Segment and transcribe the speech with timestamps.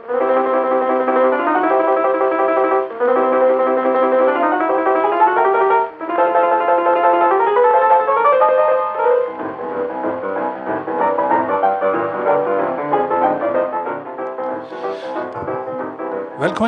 [0.00, 0.16] Velkomin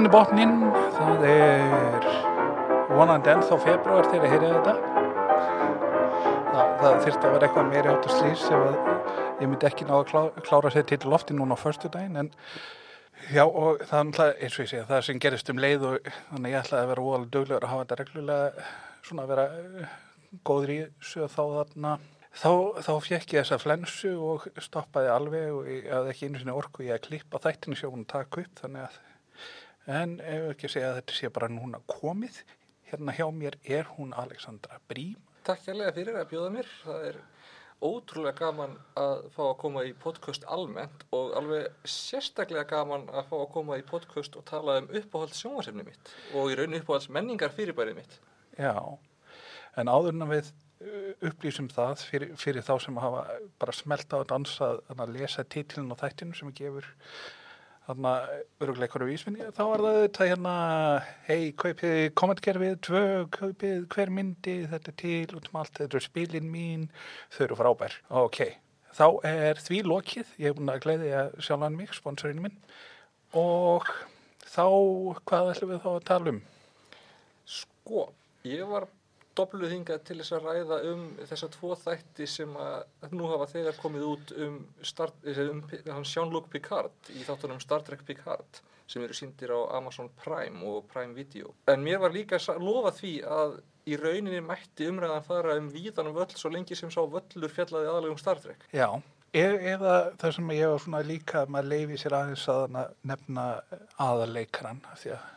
[0.05, 2.05] í botnin, það er
[2.93, 4.75] vonandi ennþá februar þegar ég heyri þetta.
[6.53, 8.77] Það, það þyrfti að vera eitthvað meiri átt að slýs ef að
[9.41, 12.29] ég myndi ekki ná að klá, klára sér til lofti núna á förstu daginn en
[13.33, 16.09] já og það er náttúrulega eins og ég segja það sem gerist um leið og
[16.31, 18.67] þannig ég ætlaði að vera óalega döglegur að hafa þetta reglulega
[19.03, 19.95] svona að vera eh,
[20.49, 21.95] góður í þessu og þá þarna
[22.33, 26.55] Þá, þá fekk ég þessa flensu og stoppaði alveg og ég hafði ekki einu sinni
[26.57, 28.95] orku ég að klippa þættinu sjóun og taka upp þannig að
[29.91, 32.37] En ef ekki segja að þetta sé bara núna komið,
[32.87, 35.19] hérna hjá mér er hún Alexandra Brím.
[35.43, 36.69] Takk hérlega fyrir að bjóða mér.
[36.85, 37.19] Það er
[37.83, 43.37] ótrúlega gaman að fá að koma í podcast almennt og alveg sérstaklega gaman að fá
[43.41, 47.55] að koma í podcast og tala um uppáhalds sjónvarsefni mitt og í rauninu uppáhalds menningar
[47.57, 48.19] fyrirbærið mitt.
[48.59, 48.77] Já,
[49.81, 53.27] en áðurna við uh, upplýsum það fyrir, fyrir þá sem hafa
[53.63, 56.89] bara smelta og dansa að lesa titlinn og þættinu sem gefur
[57.87, 58.17] þarna
[58.63, 60.57] öruglega einhverju vísvinni þá var það þetta hérna
[61.29, 66.53] hei, kaupið kommentkerfið tvö, kaupið hver myndi þetta til út um allt, þetta er spilin
[66.53, 66.91] mín
[67.35, 68.45] þau eru frábær, ok
[68.93, 72.59] þá er því lokið, ég hef búin að gleyði að sjálfan mig, sponsorinu minn.
[73.39, 73.89] Og
[74.45, 74.67] þá
[75.29, 76.41] hvað ætlum við þá að tala um?
[77.49, 78.05] Sko,
[78.49, 78.89] ég var
[79.39, 83.79] dobluð hingað til þess að ræða um þessa tvo þætti sem að nú hafa þegar
[83.81, 84.59] komið út um,
[85.33, 85.63] um,
[85.97, 90.85] um Jean-Luc Picard í þáttunum Star Trek Picard sem eru síndir á Amazon Prime og
[90.93, 91.55] Prime Video.
[91.71, 93.57] En mér var líka lofa því að
[93.89, 98.21] í rauninni mætti umræðan fara um víðanum völl svo lengi sem sá völlur fjallaði aðalegum
[98.21, 98.67] Star Trek.
[98.75, 98.89] Já,
[99.33, 102.77] e eða það sem ég var svona líka að maður leifi sér aðeins að
[103.11, 103.47] nefna
[104.03, 105.31] aðaleikran því að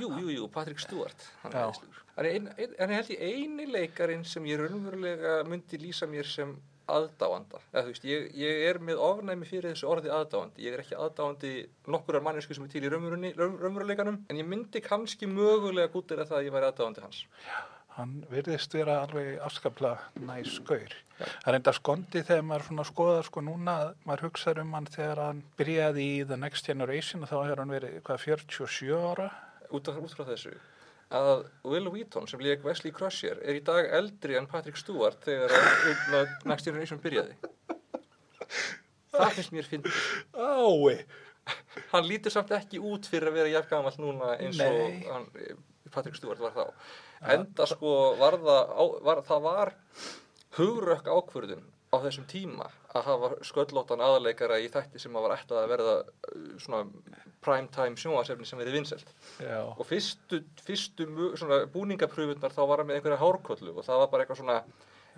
[0.00, 2.02] Jú, jú, jú, Patrick Stewart, hann er aðeinsluður.
[2.16, 6.28] Hann er, ein, ein, er held í eini leikarin sem ég raunverulega myndi lýsa mér
[6.28, 6.54] sem
[6.92, 7.60] aðdáanda.
[7.72, 10.64] Eða, veist, ég, ég er með ofnæmi fyrir þessu orði aðdáandi.
[10.64, 11.52] Ég er ekki aðdáandi
[11.92, 16.40] nokkurar mannesku sem er til í raunveruleikanum, en ég myndi kannski mögulega gútið að það
[16.40, 17.22] að ég væri aðdáandi hans.
[17.46, 17.60] Já,
[17.98, 20.98] hann virðist vera alveg afskaplega næskaur.
[21.22, 23.76] Það er enda skondi þegar maður skoðar sko núna,
[24.08, 27.74] maður hugsaður um hann þegar hann byrjaði í The Next Generation og þá hefur hann
[27.76, 29.30] verið hvað 47 ára
[29.78, 30.54] út, frá þessu
[31.12, 35.52] að Will Wheaton sem líka Wesley Crusher er í dag eldri en Patrick Stewart þegar
[36.48, 37.36] Next Generation byrjaði.
[39.12, 39.92] Það finnst mér finnst
[40.32, 41.02] Ái.
[41.92, 45.28] Hann lítur samt ekki út fyrir að vera jafngamall núna eins og hann,
[45.92, 46.64] Patrick Stewart var þá.
[47.34, 49.74] Enda sko var það, var, það var
[50.56, 55.62] hugrökk ákvörðun á þessum tíma að hafa sköllóttan aðaleikara í þætti sem að var ætlað
[55.62, 56.82] að verða uh, svona
[57.42, 61.08] primetime sjónasefni sem verið vinnselt og fyrstu, fyrstu
[61.72, 64.58] búningapröfunar þá var það með einhverja hárkollu og það var bara eitthvað svona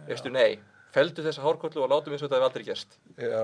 [0.08, 0.60] veistu nei,
[0.94, 2.96] feldu þessa hárkollu og látum eins og þetta hefði aldrei gerst.
[3.18, 3.42] Já.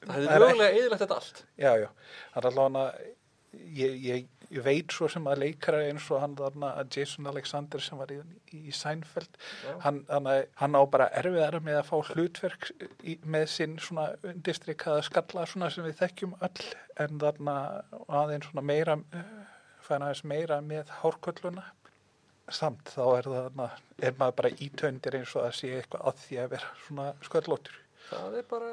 [0.00, 1.44] það hefði mögulega eðilegt þetta allt.
[1.54, 1.88] Já, já,
[2.32, 3.14] það er allavega
[3.76, 7.98] ég, ég ég veit svo sem að leikara eins og hann þarna Jason Alexander sem
[7.98, 8.18] var í,
[8.54, 9.40] í Seinfeld
[9.84, 10.28] hann, hann,
[10.60, 12.70] hann á bara erfiðar með að fá hlutverk
[13.02, 16.68] í, með sinn svona undistrykkaða skalla svona sem við þekkjum öll
[17.02, 17.56] en þarna
[18.22, 19.00] aðeins svona meira
[19.86, 21.66] fæna aðeins meira með hórkölluna
[22.52, 26.38] samt þá er það er maður bara ítöndir eins og að sé eitthvað að því
[26.42, 27.78] að vera svona sköllóttur.
[28.06, 28.72] Það er bara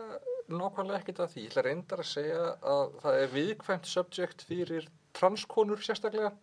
[0.54, 1.44] nákvæmlega ekkert að því.
[1.44, 4.90] Ég ætla reyndar að segja að það er viðkvæmt subject fyrir
[5.24, 6.36] transkonur sérstaklega.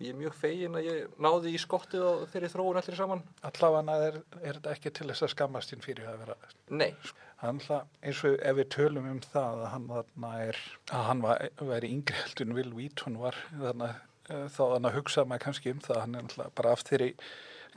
[0.00, 3.24] Og ég er mjög fegin að ég náði í skottið á þeirri þróun allir saman.
[3.44, 6.38] Allavega er, er þetta ekki til þess að skammast þín fyrir að vera
[6.72, 6.94] Nei.
[7.40, 10.58] Alltaf, eins og ef við tölum um það að hann þarna er
[10.92, 13.88] að hann var, væri yngri heldur en Will Wheaton var þarna,
[14.28, 17.08] eh, þá þannig að hugsa maður kannski um það hann er alltaf bara af þeirri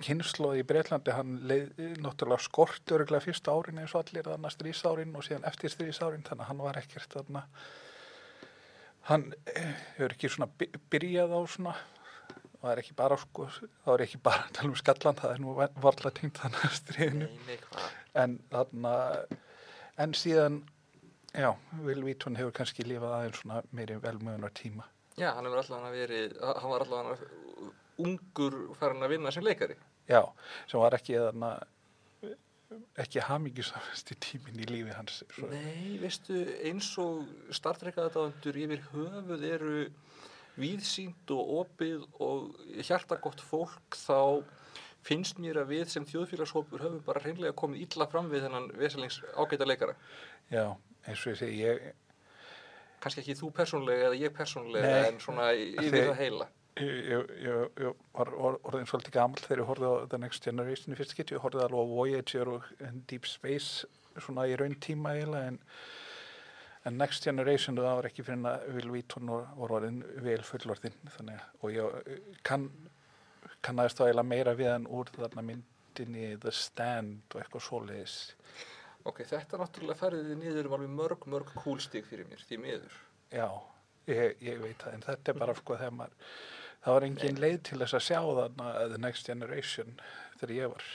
[0.03, 4.55] kynnslóð í Breitlandi, hann leiði náttúrulega skort öruglega fyrsta árin eins og allir þannig að
[4.57, 7.45] strísárin og síðan eftir strísárin þannig að hann var ekkert þarna
[9.09, 10.49] hann eh, hefur ekki svona
[10.93, 11.75] byrjað á svona
[12.63, 13.47] það er ekki bara sko,
[13.83, 16.77] það er ekki bara að tala um skallan, það er nú varlega tengt þannig að
[16.79, 17.29] stríðinu
[18.23, 18.93] en þarna
[20.03, 20.61] en síðan
[21.35, 21.51] já,
[21.83, 26.37] Will Wheaton hefur kannski lifað aðeins svona meiri velmöðunar tíma Já, hann hefur alltaf verið
[26.41, 27.25] hann var alltaf
[28.01, 29.77] ungur færðan að vinna sem leikari.
[30.09, 30.21] Já,
[30.69, 31.51] sem var ekki þarna
[33.03, 35.47] ekki hamingisamasti tímin í lífi hans svo.
[35.51, 37.23] Nei, veistu, eins og
[37.53, 39.77] startreikaðadandur yfir höfuð eru
[40.59, 42.51] víðsýnd og opið og
[42.85, 44.43] hjartagott fólk þá
[45.03, 49.17] finnst mér að við sem þjóðfélagshópur höfum bara hreinlega komið illa fram við þennan veselings
[49.35, 49.95] ágæta leikara
[50.53, 50.69] Já,
[51.07, 51.81] eins og ég segi ég,
[53.03, 55.07] kannski ekki þú persónlega eða ég persónlega Nei.
[55.09, 56.47] en svona í- yfir það heila
[56.81, 57.33] Ég, ég,
[57.83, 61.13] ég, var or- orðin svolítið gamall þegar ég horfði á The Next Generation í fyrst
[61.17, 63.85] getu, ég horfði alveg á Voyager og en Deep Space
[64.17, 65.59] svona í raun tíma eiginlega en,
[66.89, 70.39] en Next Generation það var ekki fyrir en að Will Wheaton var, var orðin vel
[70.47, 72.65] fullorðin þannig og ég kann
[73.63, 78.17] kannaðist þá eiginlega meira við hann úr þarna myndinni The Stand og eitthvað svoleiðis.
[79.07, 82.99] Ok, þetta náttúrulega færði þið niður um alveg mörg, mörg kúlstík fyrir mér, því miður.
[83.33, 83.47] Já,
[84.07, 86.29] ég, ég veit það, en þetta er bara sko þegar maður,
[86.83, 89.93] það var engin leið til þess að sjá þarna The Next Generation
[90.39, 90.87] þegar ég var,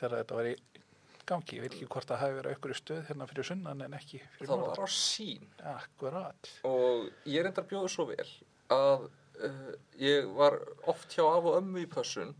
[0.00, 0.56] þegar þetta var í
[1.26, 3.96] gangi, ég veit ekki hvort það hafi verið aukur í stöð hérna fyrir sunnan en
[3.98, 5.46] ekki fyrir það var á sín.
[5.72, 6.50] Akkurat.
[6.68, 8.28] og ég er endar bjóðu svo vel
[8.76, 10.60] að uh, ég var
[10.92, 12.30] oft hjá af og ömmu í pössun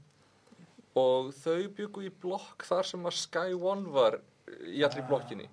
[0.97, 4.21] og þau byggu í blokk þar sem að Sky One var
[4.65, 5.09] í allri Ah.
[5.11, 5.49] blokkinni.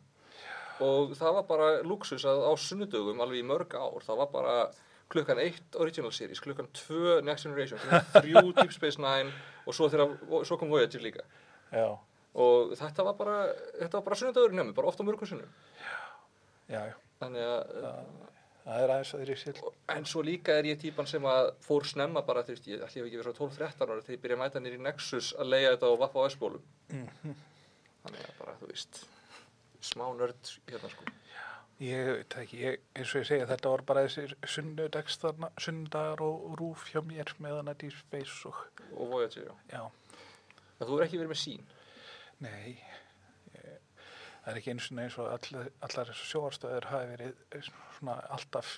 [0.84, 4.56] Og það var bara luxus að á sunnudögum alveg í mörg ár, það var bara
[5.10, 9.32] klukkan 1 Original Series, klukkan 2 Next Generation, klukkan 3 Deep Space Nine
[9.66, 9.90] og svo,
[10.30, 11.26] og svo kom Voyager líka
[11.74, 11.88] Já,
[12.34, 13.38] og þetta var bara,
[13.80, 15.50] þetta var bara sunnudagurinn hjá mér, bara ofta mörgum sunnum
[16.70, 17.64] já, já, þannig að
[18.64, 19.58] það er aðeins að þeir í sér.
[19.92, 22.94] En svo líka er ég típan sem að fór snemma bara, þú veist, ég hef
[22.96, 25.90] ekki verið svo 12-13 ára þegar ég byrja að mæta nýri Nexus að leiða þetta
[25.92, 26.64] á Vappa á S-bólum.
[26.94, 29.02] Þannig að bara, þú veist,
[29.84, 31.10] smá nörd hérna sko.
[31.84, 36.86] Ég veit ekki, ég, eins og ég segja, þetta var bara þessir sunnudagar og rúf
[36.92, 38.60] hjá mér með hana Deep Space og,
[38.94, 39.56] Og Voyager, já.
[39.74, 40.20] já,
[40.80, 41.66] En þú er ekki verið með sín.
[42.44, 42.74] Nei,
[43.56, 43.84] ég,
[44.44, 48.74] það er ekki eins og eins og all, allar þessar sjóarstöður hafi verið svona alltaf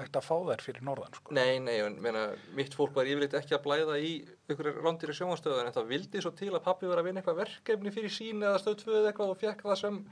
[0.00, 1.36] hægt að fá þær fyrir norðan, sko.
[1.36, 2.26] Nei, nei, en meina,
[2.56, 4.12] mitt fólk var yfirleitt ekki að blæða í
[4.52, 7.40] ykkur rándir í sjónvarstöðun en það vildi svo til að pappi var að vinna eitthvað
[7.44, 10.04] verkefni fyrir sín eða stöð 2 eða eitthvað og fekk það sem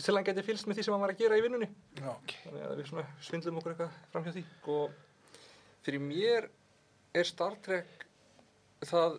[0.00, 1.68] til hann geti fylgst með því sem hann var að gera í vinnunni.
[2.00, 2.36] Já, ok.
[2.46, 4.44] þannig að við svona svindlum okkur eitthvað fram hjá því
[4.74, 4.94] og
[5.84, 6.48] fyrir mér
[7.12, 8.06] er Star Trek
[8.88, 9.18] það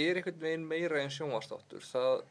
[0.00, 2.22] er einhvern veginn meira en sjónvastáttur það,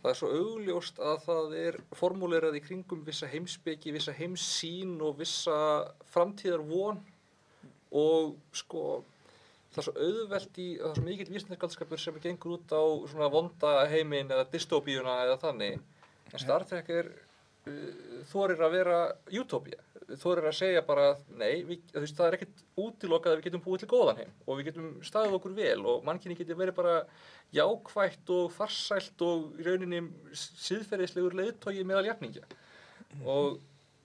[0.00, 5.18] það er svo augljóst að það er formulerað í kringum vissa heimsbyggi, vissa heimsýn og
[5.20, 5.56] vissa
[6.14, 7.02] framtíðar von
[7.92, 9.02] og sko
[9.72, 13.28] það er svo auðvelt í, það er svo mikill vísnarskaldskapur sem gengur út á svona
[13.32, 15.80] vonda heiminn eða dystopíuna eða þannig
[16.32, 19.00] en Star Trek er uh, þorir að vera
[19.40, 19.80] utopía.
[20.20, 23.84] Þorir að segja bara nei, við, veist, það er ekkert útilokað að við getum búið
[23.84, 26.96] til góðan heim og við getum staðið okkur vel og mannkinni getur verið bara
[27.54, 30.02] jákvætt og farsælt og í rauninni
[30.36, 32.44] síðferðislegur leiðtogi meðal jafningja.
[33.24, 33.60] Og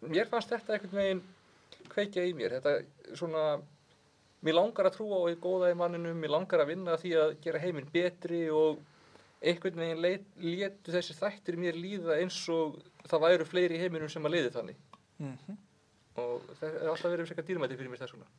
[0.07, 1.25] mér fannst þetta einhvern veginn
[1.91, 2.59] kveikja í mér.
[2.59, 3.43] Þetta svona
[4.45, 7.33] mér langar að trúa á því góða í manninum mér langar að vinna því að
[7.43, 8.83] gera heiminn betri og
[9.41, 14.25] einhvern veginn leit, létu þessi þættir mér líða eins og það væru fleiri heiminum sem
[14.25, 14.83] að leiði þannig
[15.21, 15.57] Mm
[16.17, 18.29] og það er alltaf verið eitthvað dýrmæti fyrir mér þess vegna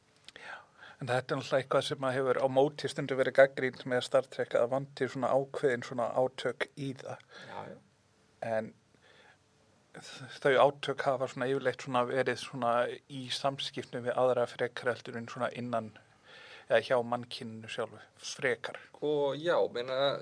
[0.99, 4.27] En þetta er náttúrulega eitthvað sem að hefur á móti stundu verið gaggrínt með Star
[4.27, 7.21] Trek að vanti svona ákveðin svona átök í það.
[7.47, 7.77] já, já.
[8.49, 8.73] En
[10.43, 12.73] þau átök hafa svona yfirleitt svona verið svona
[13.15, 15.93] í samskipnum við aðra frekar heldur en svona innan
[16.69, 18.79] eða hjá mannkynnu sjálfu, frekar.
[19.01, 20.19] og já, meina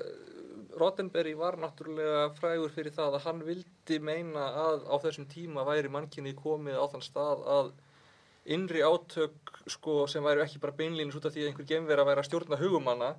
[0.76, 5.88] Roddenberry var náttúrulega frægur fyrir það að hann vildi meina að á þessum tíma væri
[5.92, 7.70] mannkynni komið á þann stað að
[8.56, 12.22] innri átök sko, sem væri ekki bara beinlínus út af því að einhver gemvera væri
[12.22, 13.14] að stjórna hugumanna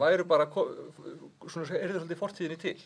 [0.00, 0.70] væru bara ko-
[1.46, 2.78] svona, er það svolítið fortíðinni til.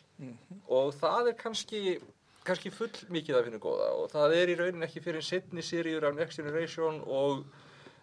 [0.69, 2.01] Og það er kannski
[2.45, 6.07] kannski full mikið af hennu góða og það er í raunin ekki fyrir setni seríur
[6.09, 7.45] af Next Generation og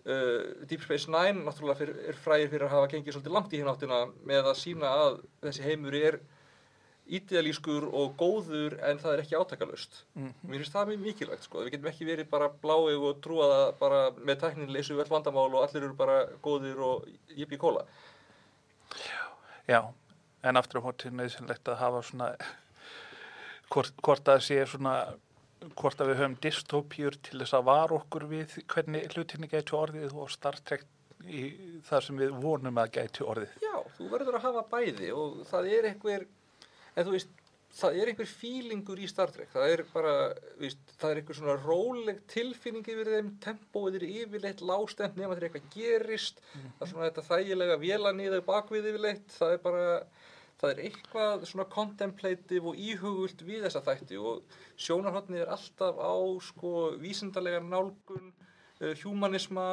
[0.08, 3.62] uh, Deep Space Nine náttúrulega fyrir, er frægir fyrir að hafa gengið svolítið langt í
[3.62, 6.20] hinn áttina með að sína að þessi heimur er
[7.08, 10.02] ídealískur og góður en það er ekki átakalust.
[10.18, 11.62] Mér finnst það mjög mikilvægt sko.
[11.64, 15.14] Við getum ekki verið bara bláið og trúa það bara með tæknin leysu við öll
[15.14, 17.86] vandamál og allir eru bara góðir og jippi kóla.
[19.68, 19.82] Já,
[20.44, 22.30] en aftur á móti nöðsynlegt að hafa svona
[23.72, 24.98] hvort, hvort að sé svona
[25.78, 30.16] hvort að við höfum dystopjur til þess að vara okkur við hvernig hlutinni gæti orðið
[30.18, 30.86] og Star Trek
[31.26, 31.48] í
[31.88, 33.58] það sem við vonum að gæti orðið.
[33.64, 36.26] Já, þú verður að hafa bæði og það er einhver,
[36.94, 37.34] en þú veist,
[37.78, 39.50] það er einhver fílingur í Star Trek.
[39.54, 40.14] Það er bara,
[40.62, 45.50] víst, það er einhver svona róleg tilfinning yfir þeim, tempóið er yfirleitt lástemt nema þegar
[45.50, 46.42] eitthvað gerist.
[46.54, 49.30] Það er svona þetta þægilega vélanýðu bakvið yfirleitt.
[49.36, 49.86] Það er bara,
[50.58, 56.16] það er eitthvað svona contemplative og íhugult við þessa þætti og sjónarhóttnið er alltaf á
[56.48, 58.32] sko vísindarlega nálgun,
[58.82, 59.68] uh, humanisma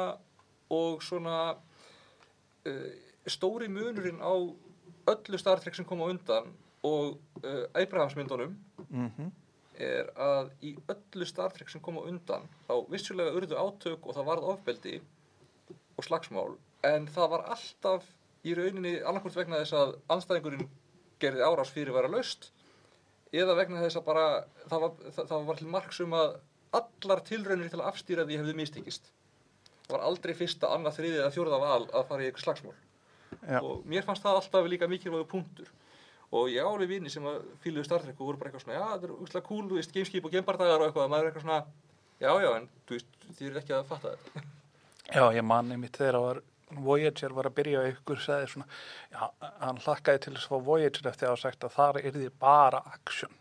[0.73, 2.91] og svona uh,
[3.25, 4.33] stóri munurinn á
[5.09, 6.53] öllu Star Trek sem kom á undan
[6.85, 8.55] og uh, Abrahamsmyndunum
[8.89, 9.33] Mm
[9.79, 14.17] er að í öllu Star Trek sem kom á undan þá vissulega urðu átök og
[14.17, 14.95] það varð ofbeldi
[15.95, 16.55] og slagsmál
[16.87, 18.07] en það var alltaf
[18.45, 20.69] í rauninni annarkvort vegna þess að anstæðingurinn
[21.21, 22.51] gerði árás fyrir vera laust
[23.35, 24.25] eða vegna þess að bara
[24.69, 26.35] það var, það, það var til margs um að
[26.75, 29.11] allar tilraunir til að afstýra því hefðu mistíkist
[29.85, 32.75] það var aldrei fyrsta, annað, þriðið eða fjórða val að fara í eitthvað slagsmál
[33.45, 33.59] Já.
[33.59, 35.71] og mér fannst það alltaf líka mikilvægu punktur
[36.35, 38.85] og ég áli vini sem að fíluðu Star Trek og voru bara eitthvað svona, já,
[38.95, 41.59] þetta er úrslega cool, þú veist, gameskip og gamebardagar og eitthvað, maður er eitthvað svona,
[42.19, 44.43] já, já, en þú veist, þið eru ekki að fatta þetta.
[45.05, 46.41] Já, ég manni mitt þegar að var
[46.83, 48.67] Voyager var að byrja og ykkur sagði svona,
[49.13, 49.21] já,
[49.61, 52.31] hann hlakkaði til þess að fá Voyager eftir að hafa sagt að þar er því
[52.41, 53.37] bara action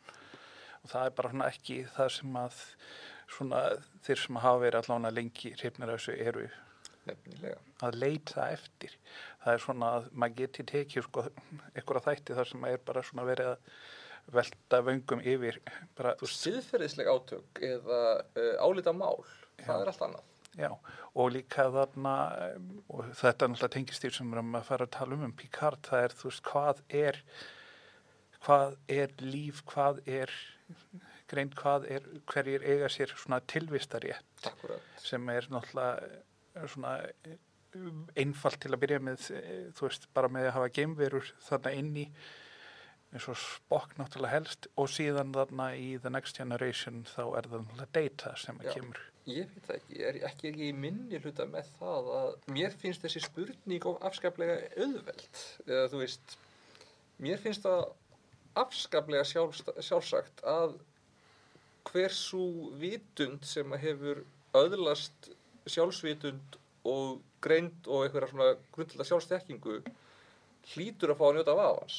[0.85, 2.61] og það er bara svona ekki það sem að
[3.35, 3.63] svona
[4.05, 6.47] þeir sem hafa verið allavega lengi hrifnir þessu eru
[7.05, 7.59] Nefnilega.
[7.85, 8.95] að leita eftir
[9.45, 11.27] það er svona að maður geti tekið sko
[11.75, 13.69] einhverja þætti þar sem er bara svona verið að
[14.33, 15.59] velta vöngum yfir
[15.99, 19.21] bara, Þú siðferðisleg átök eða uh, álita mál,
[19.61, 20.31] það er allt annað.
[20.55, 20.71] Já,
[21.15, 22.15] og líka þarna,
[22.55, 25.25] um, og þetta er náttúrulega tengist því sem við erum að fara að tala um
[25.27, 27.19] um Picard, það er, þú veist, hvað er,
[28.45, 30.35] hvað er líf, hvað er
[31.31, 34.95] greint, hvað er, hverjir eiga sér svona tilvistarétt Akkurat.
[35.03, 36.95] sem er náttúrulega eh, svona
[37.25, 37.37] eh,
[38.21, 41.95] einfalt til að byrja með, eh, þú veist, bara með að hafa geimverur þarna inn
[42.05, 42.09] í
[43.15, 47.61] eins og Spock náttúrulega helst og síðan þarna í The Next Generation þá er það
[47.65, 48.77] náttúrulega data sem að Já.
[48.79, 49.03] kemur.
[49.25, 53.05] Ég veit það ekki, er ekki ekki í minni hluta með það að mér finnst
[53.07, 55.45] þessi spurning of afskaplega auðveld.
[55.65, 56.35] Eða þú veist,
[57.25, 57.87] mér finnst það
[58.61, 60.77] afskaplega sjálfsagt að
[61.89, 62.45] hversu
[62.81, 64.21] vitund sem að hefur
[64.61, 65.31] öðlast
[65.73, 69.79] sjálfsvitund og greind og einhverja svona grundlega sjálfstekkingu
[70.75, 71.97] hlýtur að fá að njóta af hans.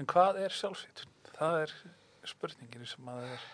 [0.00, 1.16] En hvað er sjálfsvitun?
[1.32, 1.74] Það er
[2.28, 3.48] spurningin sem maður er,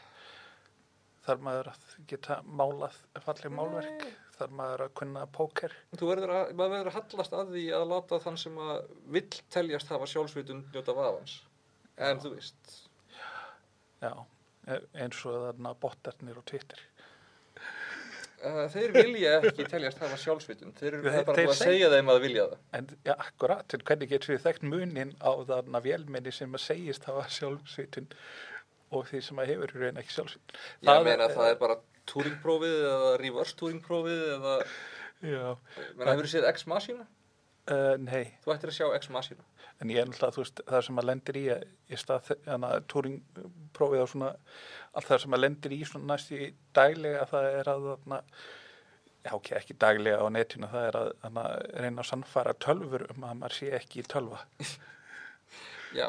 [1.26, 4.06] þar maður að geta málað falleg málverk,
[4.38, 5.74] þar maður að kunna póker.
[5.98, 9.28] Þú verður að, maður verður að hallast að því að láta þann sem að vill
[9.56, 11.38] teljast hafa sjálfsvitund njóta af hans.
[11.96, 12.74] En þú veist,
[14.02, 14.12] Já,
[14.68, 16.82] e- eins og þarna bottarnir og Twitter.
[18.44, 20.76] uh, þeir vilja ekki teljast hafa sjálfsvitund.
[20.78, 22.58] Þeir eru er bara að seg- segja þeim að vilja það.
[22.78, 27.08] En já, akkurat, en hvernig getur við þekkt munin á þarna vélminni sem að segist
[27.08, 28.10] hafa sjálfsvitun
[28.94, 30.60] og því sem að hefur í raun ekki sjálfsvitun.
[30.86, 31.76] Ég meina það er bara
[32.06, 34.56] túringprófið eða reverse túringprófið eða,
[35.26, 35.44] Já,
[35.96, 37.06] menna hefur séð Ex Machina?
[37.72, 39.42] uh, nei, Þú ættir að sjá Ex Machina.
[39.80, 41.42] en ég er náttúrulega, þú veist, það sem að lendir í
[41.92, 44.28] í stað, þannig að túringprófið á svona,
[44.96, 46.46] allt það sem að lendir í svona næst í
[46.78, 48.20] daglega, það er að þarna,
[49.26, 51.44] já ok, ekki daglega á netinu, það er að þarna,
[51.82, 54.40] reyna að sannfara tölfur um að maður sé ekki í tölva.
[55.96, 56.08] Já,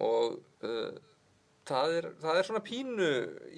[0.00, 0.98] og uh,
[1.68, 3.08] það, er, það er svona pínu,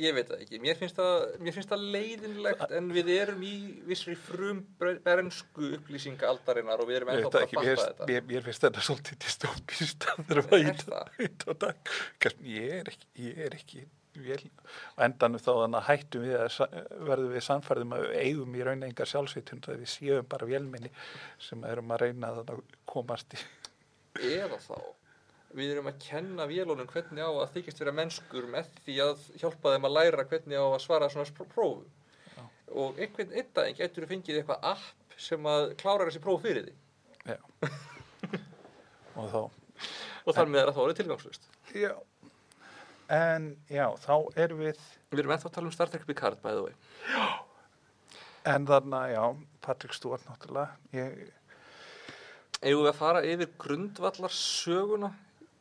[0.00, 1.14] ég veit það ekki, mér finnst það,
[1.44, 3.54] mér finnst það leiðinlegt en við erum í
[3.88, 8.10] vissri frum berensku upplýsinga aldarinnar og við erum ennþá bara að fatta þetta.
[8.10, 11.16] mér, mér finnst þetta svolítið dystopist að það er að það?
[11.22, 11.96] þetta dag.
[12.50, 13.86] Ég er ekki, ég er ekki
[14.18, 14.42] vel,
[15.00, 19.06] endanum þá þannig að hættum við að verðum við sannfærðum að eigum í raun enga
[19.06, 20.90] sjálfsvitund að við séum bara vélminni
[21.42, 23.42] sem erum að reyna að komast í.
[24.34, 24.74] Eða þá,
[25.56, 29.72] við erum að kenna vélunum hvernig á að þykist vera mennskur með því að hjálpa
[29.74, 31.86] þeim að læra hvernig á að svara svona prófum.
[32.36, 32.44] Já.
[32.70, 36.68] Og einhvern einn daginn getur þú fengið eitthvað app sem að klára þessi próf fyrir
[36.68, 36.76] því.
[37.32, 37.38] Já.
[39.18, 39.40] og þá,
[40.28, 41.48] Og þar með er að þá er tilgangslust.
[41.74, 41.92] já,
[43.10, 44.14] en já, þá
[44.44, 44.80] erum við,
[45.10, 46.74] Við erum ennþá að tala um Star Trek Picard, by the way.
[48.46, 49.24] en þarna, já,
[49.64, 51.32] Patrick Stewart náttúrulega, ég,
[52.60, 55.10] Eigum við að fara yfir grundvallar söguna?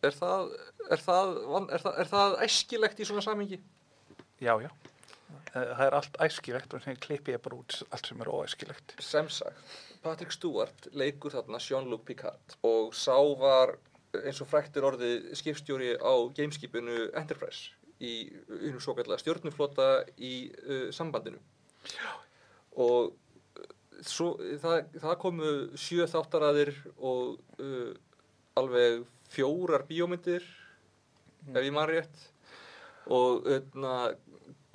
[0.04, 0.54] Er það,
[0.90, 1.34] er það,
[1.76, 3.60] er það, er það æskilegt í svona samingi?
[4.40, 4.70] já, já,
[5.50, 8.96] Eh, það er allt æskilegt og sem klippi ég bara út allt sem er óæskilegt.
[9.02, 13.76] Sem sagt, Patrick Stewart leikur þarna Jean-Luc Picard og sá var
[14.20, 18.30] eins og fræktir orðið skipstjóri á gameskipinu Enterprise í
[18.62, 21.42] einu svo kallega stjórnuflota í uh, sambandinu.
[22.78, 23.74] Og uh,
[24.06, 27.92] svo, það, það komu sjö þáttaraðir og uh,
[28.60, 29.04] alveg
[29.34, 30.46] fjórar bíómyndir,
[31.50, 32.26] ef ég man rétt.
[33.10, 33.96] Og öðna,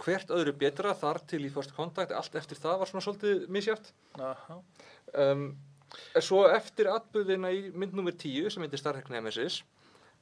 [0.03, 3.93] hvert öðru betra þar til í First Contact, allt eftir það var svona svolítið misjátt.
[5.15, 5.53] Um,
[6.23, 9.61] svo eftir atbyrðina í mynd nummer 10 sem heitir Star Trek Nemesis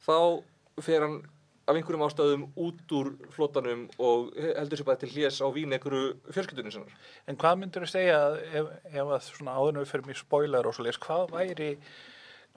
[0.05, 0.43] þá
[0.83, 1.23] fer hann
[1.63, 6.17] af einhverjum ástöðum út úr flotanum og heldur sér bara til hlés á vín einhverju
[6.35, 6.97] fjölskyldunum sinnar.
[7.31, 10.19] En hvað myndur þú segja að ef, ef að svona áður en við fyrir mig
[10.19, 11.69] spoiler og svo leis, hvað væri,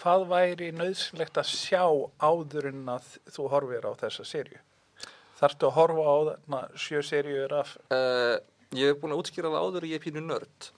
[0.01, 1.83] hvað væri nöðsynlegt að sjá
[2.19, 4.61] áður en að þú horfir á þessa serju?
[5.35, 8.39] Þarftu að horfa á þarna sjö seríur af Uh,
[8.75, 10.69] ég hef búin að útskýra það áður og ég er pínu nörd.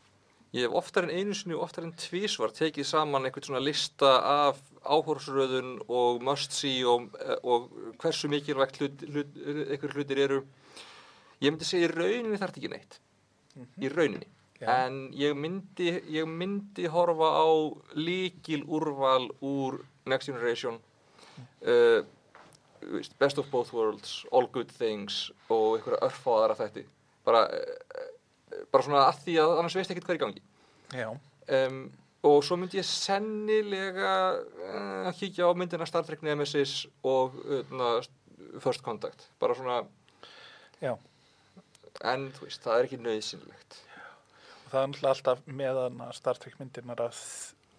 [0.55, 4.13] Ég hef oftar en einu sinni og oftar en tvísvar tekið saman einhvern svona lista
[4.47, 7.12] af áhórsröðun og must see og,
[7.43, 7.67] og
[8.01, 9.36] hversu mikilvægt hlut, hlut,
[9.67, 10.39] einhver hlutir eru.
[11.43, 13.00] Ég myndi segja í rauninni þarf ekki neitt.
[13.57, 14.29] Í rauninni.
[14.57, 14.67] Já.
[14.73, 17.47] En ég myndi, ég myndi horfa á
[17.93, 20.79] líkil úrval úr Next Generation,
[21.61, 22.01] uh,
[23.19, 26.85] Best of Both Worlds, All Good Things og einhverja örfáðara þætti.
[27.27, 30.45] Bara, uh, bara svona að því að annars veist ekkert hvað er í gangi.
[30.95, 31.09] Já,
[31.47, 31.85] Um,
[32.27, 38.01] og svo myndi ég sennilega uh, kíkja á myndina Star Trek Nemesis og uh,
[38.59, 39.29] First Contact.
[39.39, 39.77] Bara svona,
[40.83, 40.97] já.
[42.03, 43.79] en þú veist, það er ekki nöðsynlegt.
[44.67, 47.19] Það er náttúrulega alltaf meðan að Star Trek myndirnar að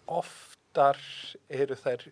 [0.09, 0.99] oftar
[1.53, 2.05] eru þær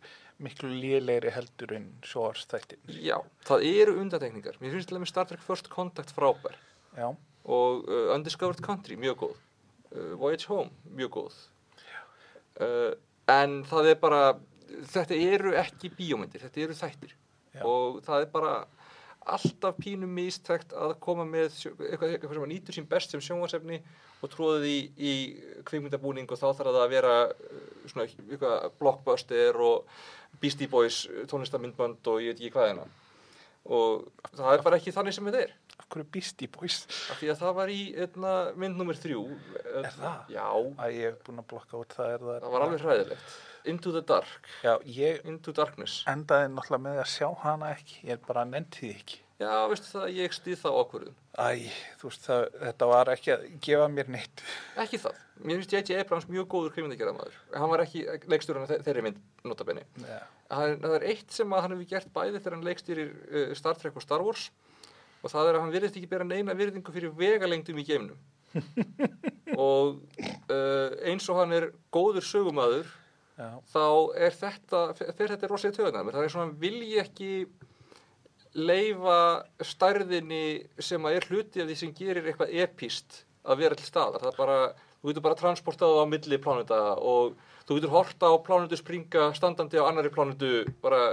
[0.43, 2.81] miklu lélegri heldur en sjóarstættin.
[3.01, 3.17] Já,
[3.47, 4.59] það eru undatekningar.
[4.61, 6.57] Mér finnst til dæmis Star Trek First Contact frábær
[6.97, 7.09] Já,
[7.45, 9.35] og uh, Undiscovered Country mjög góð.
[9.91, 11.39] Uh, Voyage Home mjög góð.
[12.61, 12.93] Uh,
[13.33, 14.21] en það er bara,
[14.93, 17.17] þetta eru ekki bíómyndir, þetta eru þættir.
[17.57, 17.63] Já.
[17.65, 18.53] Og það er bara
[19.35, 23.79] alltaf pínu mistækt að koma með eitthvað, eitthvað sem að nýtur sín best sem sjónvarsefni
[24.23, 25.13] og tróða því í
[25.67, 29.99] kvikmyndabúning og þá þarf það að vera uh, svona eitthvað blockbuster og
[30.41, 32.87] Beastie Boys tónlistamindbönd og ég veit ekki hvað hérna.
[33.67, 35.55] Og það er bara ekki þannig sem þetta er.
[35.77, 36.77] af hverju Beastie Boys?
[37.11, 39.25] Af því að það var í einna, mynd nummer þrjú.
[39.81, 40.21] Er það?
[40.31, 40.45] Já,
[40.79, 42.39] Æ, ég hef búin að blokka út það er það.
[42.45, 43.35] það var alveg hræðilegt.
[43.67, 46.03] Into the dark, Já, ég into darkness.
[46.07, 47.97] endaði náttúrulega með að sjá hana ekki.
[48.07, 49.17] Ég bara nefndi því ekki.
[49.37, 51.17] Já, veistu það, ég stýð það ákvörðun.
[51.37, 51.49] Æ,
[52.01, 54.41] þú veist, það, þetta var ekki að gefa mér neitt.
[54.81, 55.19] Ekki það.
[55.43, 55.99] Mér finnst J.J.
[56.01, 57.35] Abrams mjög góður kvikmyndagerðamaður.
[57.53, 58.01] Hann var ekki
[58.33, 59.83] leikstjórinn af þe- þeirri mynd, notabenni.
[60.01, 60.17] Já,
[60.49, 63.99] Hann, það er eitt sem hann hefur gert bæði þegar hann leikstýrir uh, Star Trek
[63.99, 64.47] og Star Wars
[65.21, 68.17] og það er að hann virðist ekki bera neina virðingu fyrir vegalengdum í geimnum.
[69.57, 69.99] og
[70.49, 72.87] uh, eins og hann er góður sögumadur
[73.37, 73.85] já, þá
[74.27, 77.31] er þetta, fer þetta rosalega töðunar, það er svona, vilji ekki
[78.57, 79.17] leifa
[79.61, 80.43] stærðinni
[80.81, 84.31] sem að er hluti af því sem gerir eitthvað epíst að vera til staðar, það
[84.31, 84.57] er bara,
[85.01, 87.35] þú getur bara transportað á milli pláneta og
[87.67, 91.03] þú getur horta á plánetu springa standandi á annari plánetu bara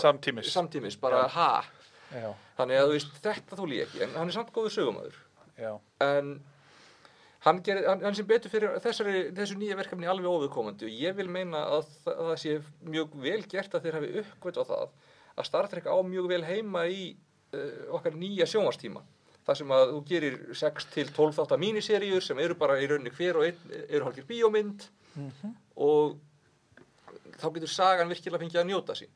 [0.00, 0.48] Samtímis.
[0.54, 1.34] samtímis, bara Já.
[1.36, 1.50] ha?
[2.14, 5.16] Já, þannig að þú veist, þetta þú líka ekki en hann er samt góður sögumæður
[5.58, 5.72] já,
[6.06, 6.34] en
[7.44, 11.16] hann, gerir, hann, hann sem betur fyrir þessari, þessu nýja verkefni alveg óviðkomandi og ég
[11.18, 12.54] vil meina að það, að það sé
[12.94, 14.86] mjög vel gert að þeir hafi uppgöt á það
[15.34, 19.04] að Star Trek á mjög vel heima í uh, okkar nýja sjónvarstíma
[19.44, 23.12] það sem að þú gerir 6 til 12 þáttar míniseríur sem eru bara í rauninni
[23.12, 24.86] hver og einn eru hálfur bíómynd
[25.84, 26.16] og
[27.40, 29.12] þá getur sagan virkilega fengið að njóta sín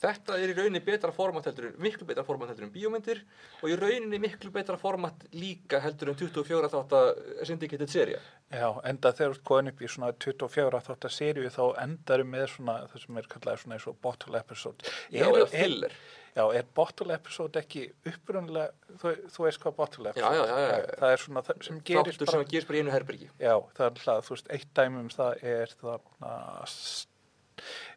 [0.00, 3.20] þetta er í rauninni betra format heldur en miklu betra format heldur en bíómyndir
[3.62, 7.12] og í rauninni miklu betra format líka heldur en 24 þáttar
[7.46, 8.18] syndicated seria
[8.54, 12.44] já, enda þegar þú ert komin upp í svona 24 þáttar seríu þá endarum með
[12.56, 14.92] svona, það sem er kallað svona eins og bottle episode.
[15.10, 15.96] Já, Er- eða er- filler.
[16.34, 20.56] Já, er bottle episode ekki upprunnilega, þú, þú veist hvað bottle Já, episode já, já,
[20.64, 20.78] já.
[20.78, 20.94] er?
[20.98, 23.54] Það er svona það sem gerist þáttur bara, sem gerist bara í einu herbergi já,
[23.78, 26.32] það er hlað, þú veist, eitt dæmi um það er þarna,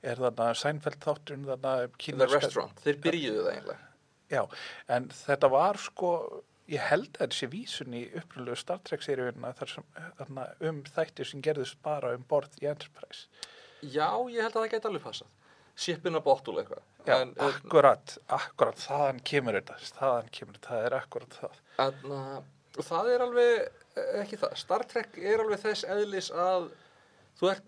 [0.04, 3.80] er þarna Seinfeld þátturinn þarna The kínverska- Restaurant, þeir byrjuðu það einlega
[4.28, 4.42] Já,
[4.92, 6.10] en þetta var sko,
[6.68, 11.78] ég held að sé vísun í upprunlegu Star Trek seríuna þarna, um þættir sem gerðust
[11.86, 13.28] bara um borð í Enterprise.
[13.82, 15.28] Já, ég held að það gæti alveg passað
[15.78, 20.86] Shippin a bottle eitthvað Já, En, akkurat, akkurat, þaðan kemur þetta, þaðan kemur þetta, það
[20.90, 21.60] er akkurat það.
[21.86, 22.16] en,
[22.78, 26.68] og það er alveg eh, ekki það, Star Trek er alveg þess eðlis að
[27.38, 27.68] þú ert,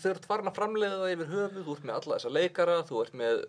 [0.00, 3.00] þau ert farin að framleiða það yfir höfuð, þú ert með alla þessa leikara, þú
[3.04, 3.42] ert með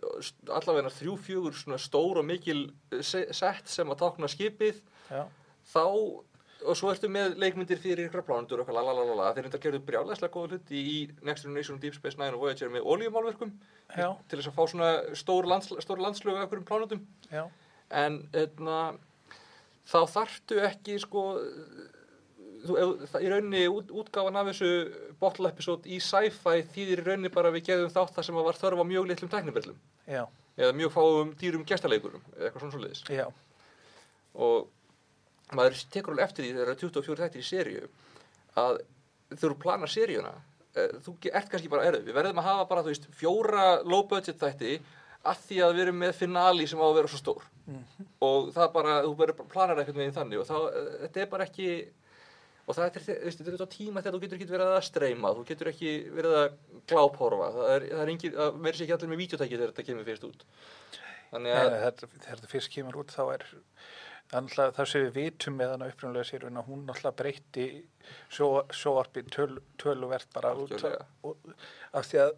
[0.58, 2.60] allavega þrjú, fjögur svona stór og mikil
[2.92, 4.82] eh, se- sett sem að tákna skipið,
[5.12, 5.22] Já,
[5.72, 5.84] þá,
[6.62, 10.34] og svo ertu með leikmyndir fyrir ykkur plánundur og eitthvað lalalala, þeir enda gerðu brjálæslega
[10.36, 13.56] góða hluti í Next Generation, Deep Space Nine og Voyager með oljumálverkum
[13.96, 17.48] já, til þess að fá svona stór, lands, stór landslögu af einhverjum plánundum já,
[18.04, 18.78] en etna,
[19.90, 21.24] þá þarftu ekki sko
[22.62, 24.69] í rauninni út, útgáfan af þessu
[25.21, 28.47] bottle episode í sci-fi þýðir í rauninni bara að við geðum þátt það sem að
[28.50, 29.80] var þörf á mjög litlum tæknibillum.
[30.60, 33.04] Eða mjög fáum dýrum gestaleikurum eða eitthvað svona svoleiðis.
[33.10, 33.26] Já,
[34.36, 34.69] og
[35.58, 37.91] maður tekur alveg eftir því þegar það eru 24 þættir í seríu
[38.62, 38.82] að
[39.41, 40.34] þú planar seríuna
[40.76, 42.10] eh, þú ert kannski bara erfið.
[42.10, 44.76] Við verðum að hafa bara þú veist fjóra low budget þætti
[45.21, 47.43] að því að við erum með finali sem á að vera svo stór.
[48.26, 51.30] Og það bara, þú verður bara planar eitthvað veginn þannig og þá, eh, þetta er
[51.32, 51.67] bara ekki
[52.72, 55.48] og það er, veist, þetta er tíma þegar þú getur ekki verið að streyma, þú
[55.50, 56.48] getur ekki verið að
[56.92, 59.88] gláphorfa, það er, það er engin, það verður sér ekki allir með vídeotæki þegar þetta
[59.90, 60.46] kemur fyrst út.
[61.32, 63.46] Þannig að, nei, þetta, þegar þetta fyrst kemur út þá er
[64.38, 67.68] annað, það sem við vitum með hana upprunlega sér að hún náttúrulega breytti
[68.32, 71.52] sjó, sjóarpi töl, töluvert bara út og,
[71.92, 72.34] af, því að,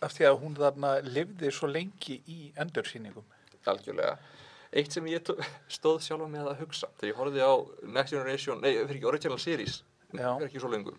[0.00, 3.26] af því að hún þarna lifði svo lengi í endursýningum.
[3.68, 4.16] algjörlega,
[4.72, 5.36] eitt sem ég tó-
[5.68, 7.52] stóð sjálf með að hugsa, þegar ég horfði á
[7.98, 9.82] Next Generation, nei, fyrir ekki Original Series,
[10.12, 10.96] fyrir ekki svo lengur,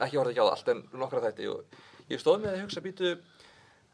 [0.00, 2.82] ekki horfði ekki á það allt, en nokkra þætti, og ég stóð með að hugsa,
[2.84, 3.12] býtu,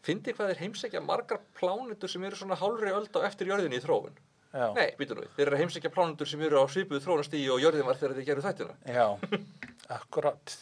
[0.08, 3.84] fyndi hvað þeir heimsækja margar plánutur sem eru svona hálfri öld á eftir jörðinni í
[3.84, 4.16] þróun?
[4.48, 7.84] Já, Nei, býtu nú, þeir eru heimsækja plánutur sem eru á svipuðu þróunastígi og jörðin
[7.84, 8.76] var þegar þeir gerðu þættina.
[8.88, 9.08] já,
[9.92, 10.54] akkurat.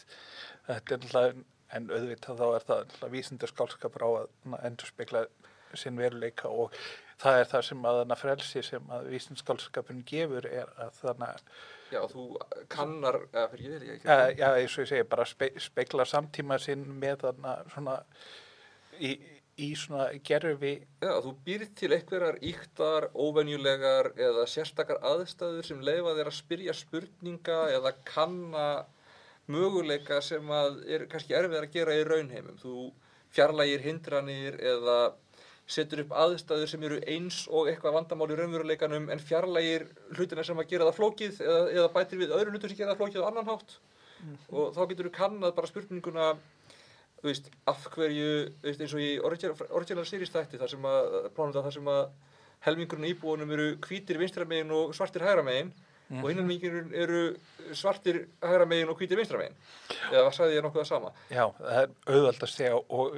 [0.67, 1.43] Þetta er náttúrulega,
[1.77, 5.21] en auðvitað þá er það náttúrulega vísindur skálskapur á að endur spekla
[5.79, 6.75] sinn veruleika og
[7.21, 11.31] það er það sem að þarna frelsi sem að vísinskálskapurinn gefur er að þarna
[11.87, 12.25] Já, þú
[12.67, 14.07] kannar, eða fyrir ég ég ekki.
[14.09, 17.95] Já, já, eins og ég segi, bara spe, spekla samtíma sinn með þarna svona
[18.99, 19.13] í,
[19.63, 26.15] í svona gerfi Já, þú býrð til einhverjar íktar, óvenjulegar eða sérstakar aðstæður sem leifa
[26.19, 28.67] þér að spyrja spurninga eða kanna
[29.47, 32.59] möguleika sem að er kannski erfið að gera í raunheimum.
[32.59, 32.89] Þú
[33.31, 34.97] fjarlægir hindranir eða
[35.67, 40.59] setur upp aðstæður sem eru eins og eitthvað vandamál í raunveruleikanum en fjarlægir hlutina sem
[40.59, 43.29] að gera það flókið eða, eða bætir við öðru hlutum sem gera það flókið á
[43.29, 43.75] annan hátt.
[44.49, 46.29] Og þá getur þú kannað bara spurninguna
[47.19, 48.31] þú veist, af hverju
[48.63, 52.01] veist, eins og í original, original series þætti þar sem að, að
[52.65, 55.43] helmingurinn íbúanum eru hvítir vinstra megin og svartir hægra
[56.07, 57.21] megin og hinn helmingurinn eru
[57.75, 59.57] svartir hægra megin og hvítir vinstra megin.
[60.11, 61.11] Eða sagði ég nokkuð það sama?
[61.31, 63.17] Já, það er auðvald að segja og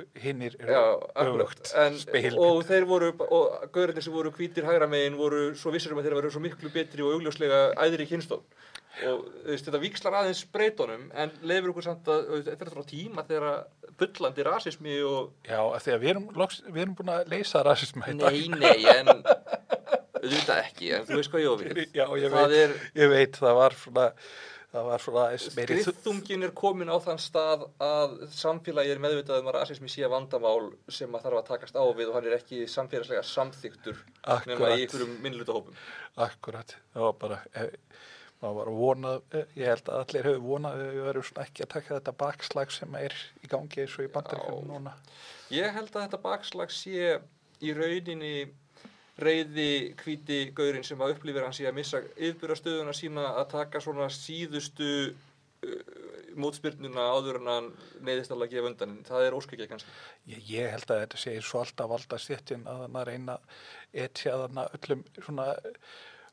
[1.19, 2.39] öfugt en, speilmynd.
[2.45, 6.09] og þeir voru, og gaurarnir sem voru hvítir hægra megin voru svo vissir um að
[6.09, 8.45] þeir voru svo miklu betri og augljóslega æðri kynstof
[9.07, 13.47] og þetta víkslar aðeins breytunum en leifur okkur samt að þetta er frá tíma þegar
[13.99, 18.17] bullandi rasismi og Já, að við erum, við erum búin að leysa þetta.
[18.17, 19.23] nei, nei, en
[20.23, 21.81] auðvitað ekki, en þú veist hvað ég á við.
[21.95, 24.05] Já, ég það veit, er, ég veit, það var svona,
[24.73, 29.57] það var svona skriðþungin er komin á þann stað að samfélagi er meðvitað um að
[29.57, 33.25] rasismi sé vandamál sem að þarf að takast á við og hann er ekki samfélagslega
[33.25, 34.03] samþyktur
[34.49, 35.81] nema í einhverjum minnlutahópum
[36.19, 37.73] Akkurat, það var bara, eh,
[38.43, 41.65] maður var vonað, eh, ég held að allir hefur vonað að við verum svona ekki
[41.65, 44.69] að taka þetta bakslag sem er í gangi eins og í bandaríkjum Já.
[44.69, 44.95] núna.
[45.49, 47.19] Ég held að þetta bakslag sé
[47.59, 48.49] í rauninni
[49.23, 54.09] reyði hvíti gaurinn sem að upplifir hann sé að missa yfirbyrastöðuna sína að taka svona
[54.13, 55.95] síðustu uh,
[56.39, 57.71] mótspyrnuna áður en hann
[58.05, 59.97] neyðist alveg að gefa undan það er óskækja kannski.
[60.29, 63.39] Ég, ég held að þetta sé svo alltaf valda stjettin að hann að reyna
[64.05, 65.49] etja þarna öllum svona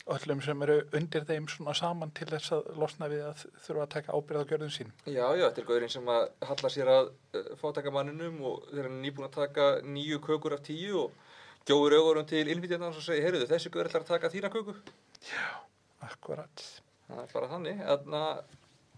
[0.07, 3.93] öllum sem eru undir þeim svona saman til þess að losna við að þurfa að
[3.97, 4.93] taka ábyrða gjörðum sín.
[5.03, 8.99] Já, já, þetta er gaurinn sem að hallar sér að uh, fátakamanninum og þegar hann
[9.01, 11.17] er nýbúin að taka nýju kökur af tíu og
[11.67, 14.77] gjóður augurum til innvítjarnar og segir, heyrðu, þessi gaur ætlar að taka þína köku.
[16.07, 16.67] Akkurat.
[17.07, 17.83] Það er bara þannig.
[17.87, 18.23] Þarna,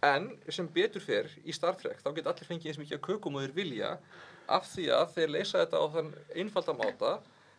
[0.06, 3.38] en sem betur fyrr í Star Trek þá geta allir fengið eins mikið að kökum
[3.38, 3.94] og þeir vilja
[4.48, 7.10] af því að þeir leysa þetta á þann einfalda máta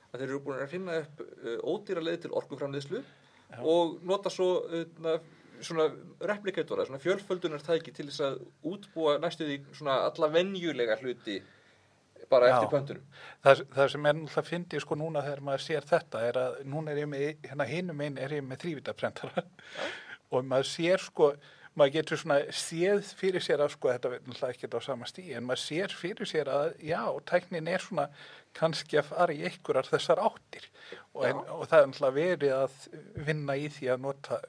[0.09, 3.59] að þeir eru búin að finna upp uh, ódýra leið til orkuframleiðslu Já.
[3.59, 5.19] og nota svo uh,
[5.59, 5.89] svona
[6.23, 8.39] replikatora, svona fjölföldunartæki til þess að
[8.71, 11.41] útbúa næstu því svona alla venjulega hluti
[12.29, 12.55] bara Já.
[12.55, 13.05] eftir pöntunum.
[13.43, 16.59] Það, það sem er náttúrulega að fyndi sko núna þegar maður sér þetta er að
[16.73, 19.45] núna er ég með, hérna hinum einn er ég með þrývitaprentara
[20.29, 21.29] og maður sér sko,
[21.79, 25.31] maður getur svona séð fyrir sér að sko þetta er náttúrulega ekki á sama stíð
[25.37, 28.09] en maður sér fyrir sér að já, tæknin er svona
[28.57, 30.69] kannski að fara í einhverjar þessar áttir
[31.13, 32.79] og, en, og það er náttúrulega verið að
[33.29, 34.41] vinna í því að nota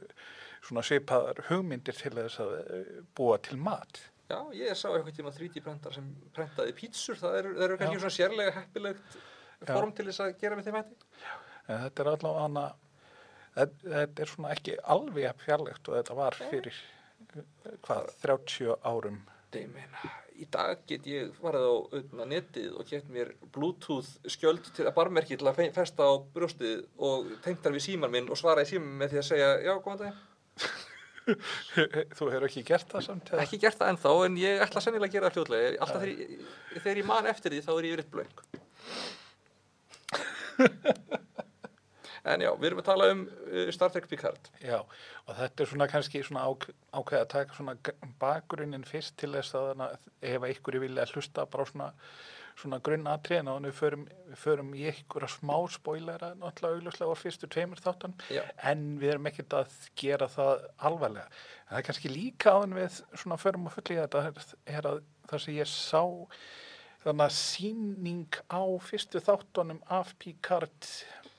[0.60, 4.02] svona svipaðar hugmyndir til þess að eh, búa til mat.
[4.30, 8.02] Já, ég sá eitthvað tíma 3D prentar sem prentaði pítsur, það eru, það eru kannski
[8.04, 9.16] svona sérlega heppilegt
[9.66, 11.00] form til þess að gera með þeim hætti.
[11.70, 12.64] En þetta er allavega hana,
[13.58, 19.20] þetta er svona ekki alveg fjarlægt og þetta var fyrir eh, hvað, 30 árum.
[19.50, 20.04] Nei, meina,
[20.38, 24.94] í dag get ég farið á auðvitað netið og gett mér bluetooth skjöld til að
[24.96, 28.62] barmerki til að fe- festa á brjóstið og tengt þar við síman minn og svara
[28.62, 30.20] í síman með því að segja, já, góðan dag.
[32.16, 33.32] Þú hefur ekki gert það samt?
[33.42, 35.70] Ekki gert það ennþá, en ég ætla sennilega að gera það fljótlega.
[35.78, 38.34] Alltaf þegar ég, þegar ég man eftir því, þá er ég yfir eitt blöng.
[42.30, 44.50] en já, við erum að tala um uh, Star Trek Picard.
[44.64, 47.76] Já, og þetta er svona kannski svona ák, ákveð að taka svona
[48.22, 51.90] bakgrunnin fyrst til þess að ef einhverju vilja hlusta bara svona,
[52.60, 57.48] svona grunnatriðin og við förum, við förum í einhverja smá spoilera náttúrulega augljóslega á fyrstu
[57.50, 58.42] tveimur þáttan Já.
[58.70, 61.28] en við erum ekkert að gera það alvarlega.
[61.66, 64.24] En það er kannski líka áðan við svona förum að fulla í þetta
[64.76, 66.02] er, að það sem ég sá
[67.00, 70.90] þannig að síning á fyrstu þáttunum af Picard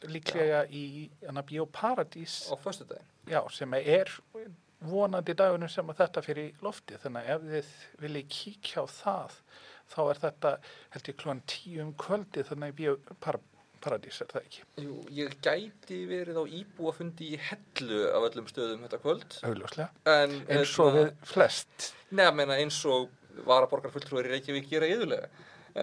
[0.09, 3.05] líklega í hana, Bíóparadís á föstu daginn.
[3.29, 4.09] já, sem er
[4.81, 8.85] vonandi dagunum sem að þetta fyrir í lofti þannig að ef þið viljið kíkja á
[8.89, 9.35] það
[9.91, 10.51] þá er þetta
[10.95, 16.01] held ég klúan tíu um kvöldi þannig að Bíóparadís er það ekki Jú, ég gæti
[16.09, 19.37] verið á íbúafundi í hellu af öllum stöðum þetta kvöld.
[19.47, 23.09] augljóslega, En, eins og hérna, við flest Neða, meina eins og
[23.47, 25.31] varaborgarfulltrúar í Reykjavík gera yðurlega.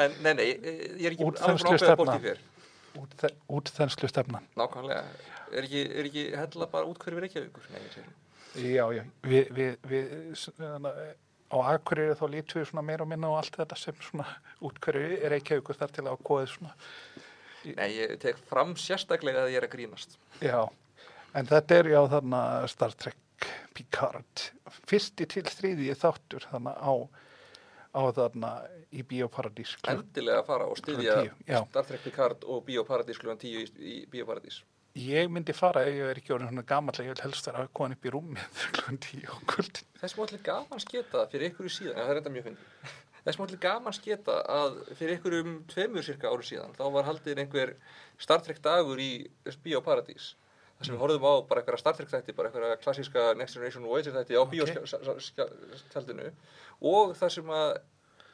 [0.00, 1.96] En, nei, nei, ég er ekki Útþenslu alveg ákveða stefna.
[1.98, 2.42] bort í fyrr.
[3.00, 3.24] út,
[3.58, 5.00] útþenslu stefnan Nákvæmlega.
[5.50, 7.64] Er ekki, er ekki hella bara útkverfi Reykjavíkur?
[7.74, 8.04] Nei.
[8.70, 10.92] Já, já, við, við, við svona,
[11.50, 13.96] á Akureyri þá lítum við meira og minna á allt þetta sem
[15.26, 16.74] er ekki aukur þar til að kóðið svona.
[17.76, 20.16] Nei, ég tek fram sérstaklega að ég er að grínast.
[20.40, 20.62] Já,
[21.36, 24.46] en þetta er já þarna Star Trek Picard,
[24.88, 26.92] fyrsti til þriði þáttur þarna á,
[27.96, 28.50] á þarna
[28.92, 29.76] í Bíóparadís.
[29.90, 31.22] Endilega fara og styðja.
[31.66, 34.62] Star Trek Picard og Bíóparadís klukkan 10 í, í Bíóparadís.
[35.00, 37.70] Ég myndi fara ef ég er ekki orðin svona gamallega, ég vil helst vera að
[37.78, 39.86] koma upp í rúmið klukkan tíu og kvöldin.
[40.00, 42.98] Þess má allir gaman sketa fyrir ykkur í síðan, ja, það er þetta mjög fyndið.
[43.20, 47.08] Þess má allir gaman sketa að fyrir ykkur um tveimur cirka áru síðan, þá var
[47.08, 47.74] haldið einhver
[48.20, 49.10] Star Trek dagur í
[49.64, 50.32] Bíó Paradís.
[50.80, 53.84] Það sem við horfðum á bara einhverja Star Trek þætti, bara einhverja klassíska Next Generation
[53.84, 54.54] Voyager þætti á Ok.
[54.56, 56.30] bíóskjaldinu
[56.88, 57.68] og það sem að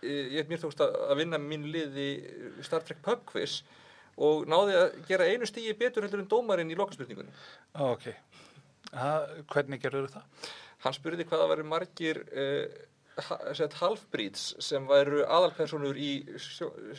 [0.06, 2.06] e, ég mér tókst að að vinna mínu liði
[2.62, 3.58] Star Trek Pub Quiz
[4.16, 7.32] og náði að gera einu stígi betur heldur en dómarinn í lokaspurningunni.
[7.86, 8.10] Ok,
[8.96, 9.10] ha,
[9.52, 10.52] hvernig gerður það?
[10.84, 12.64] Hann spurði hvað það væri margir uh,
[13.80, 16.12] halfbreeds sem væru aðalpersonur í,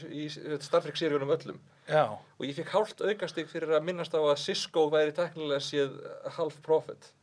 [0.10, 1.60] í Star Trek seríunum öllum.
[1.88, 5.94] Já, og ég fikk hálft aukastig fyrir að minnast á að Cisco væri teknilega séð
[6.36, 7.14] half prophet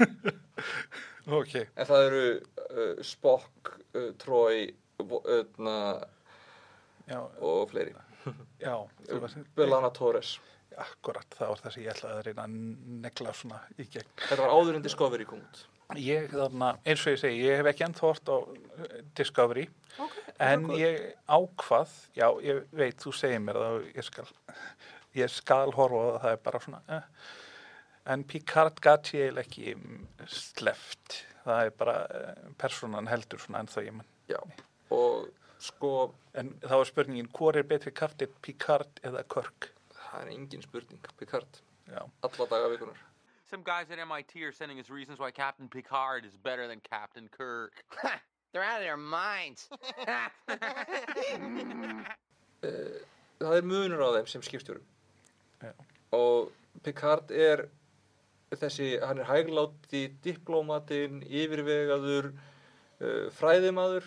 [1.40, 4.68] ok, en það eru uh, Spock, uh, Troy
[7.10, 7.96] já, og fleiri
[8.66, 8.74] já,
[9.56, 10.38] Belana Torres
[10.80, 12.52] Akkurat, það var það sem ég ætlaði að reyna að
[13.02, 14.12] negla svona í gegn.
[14.22, 15.64] þetta var áður en Discovery kom út
[15.98, 19.64] Ég, þarna, eins og ég segi, ég hef ekki ennþá hort á uh, Discovery,
[19.96, 24.28] okay, en ég ákvað, já, ég veit, þú segir mér það og ég skal,
[25.18, 27.34] ég skal horfa á það, það er bara svona, eh.
[28.14, 29.74] en Picard gat ég ekki
[30.30, 34.14] sleft, það er bara, uh, personan heldur svona ennþá ég mann.
[34.30, 34.38] já,
[34.94, 35.26] og
[35.60, 39.72] sko En þá er spurningin, hvor er betri kaftið, Picard eða Kirk?
[40.10, 42.98] það er engin spurning, Picard Já, alla daga vikunar
[43.50, 47.28] Some guys at MIT are sending us reasons why Captain Picard is better than Captain
[47.36, 47.84] Kirk.
[48.52, 49.68] They're out of their minds.
[53.40, 54.84] það er munur á þeim sem skipstjórum
[55.64, 55.72] Já.
[56.14, 56.52] og
[56.84, 57.64] Picard er
[58.54, 64.06] þessi, hann er hæglátti diplómatinn, yfirvegaður uh, fræðimaður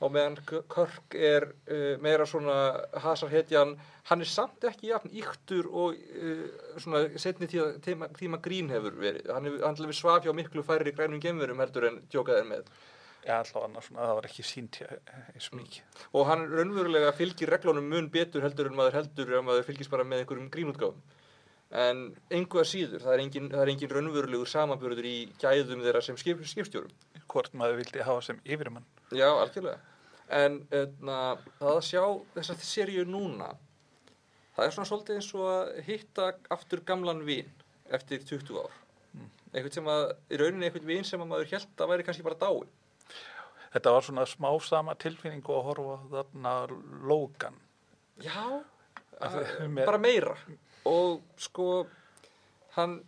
[0.00, 2.58] og meðan K- Kirk er uh, meira svona
[3.02, 3.72] hasarhetjan
[4.10, 6.44] hann er samt ekki jafn yktur og uh,
[6.78, 9.26] svona setni tíma, tíma, tíma grín hefur verið.
[9.34, 12.70] Hann hefur hann hefur svaf hjá miklu færri grænum gemverum heldur en djókað er með.
[13.26, 14.76] Já alltaf annars svona, það var ekki sínt
[15.34, 15.82] eins mikið.
[16.14, 20.06] og hann raunverulega fylgir reglunum mun betur heldur en maður heldur ef maður fylgist bara
[20.06, 21.02] með einhverjum grínútgáfum
[21.70, 26.00] en engu að síður, það er engin, það er engin raunverulegur samanburður í gæðum þeirra
[26.02, 26.92] sem skip, skipstjórum.
[27.28, 28.86] Hvort maður vildi hafa sem yfirmann.
[29.12, 29.78] já, algjörlega.
[30.28, 32.02] En etna, það að sjá
[32.34, 33.50] þessa seríu núna
[34.56, 37.48] það er svona svolítið eins og að hitta aftur gamlan vin
[37.94, 38.74] eftir 20 ár.
[39.54, 42.36] Einhvern sem að, í rauninni einhvern vin sem að maður held að væri kannski bara
[42.42, 42.68] dáin
[43.72, 46.52] Þetta var svona smá sama tilfinningu að horfa þarna
[47.08, 47.56] Logan.
[48.24, 48.60] Já,
[49.20, 49.38] Að-
[49.84, 50.34] bara meira
[50.88, 51.68] og sko
[52.76, 52.98] hann,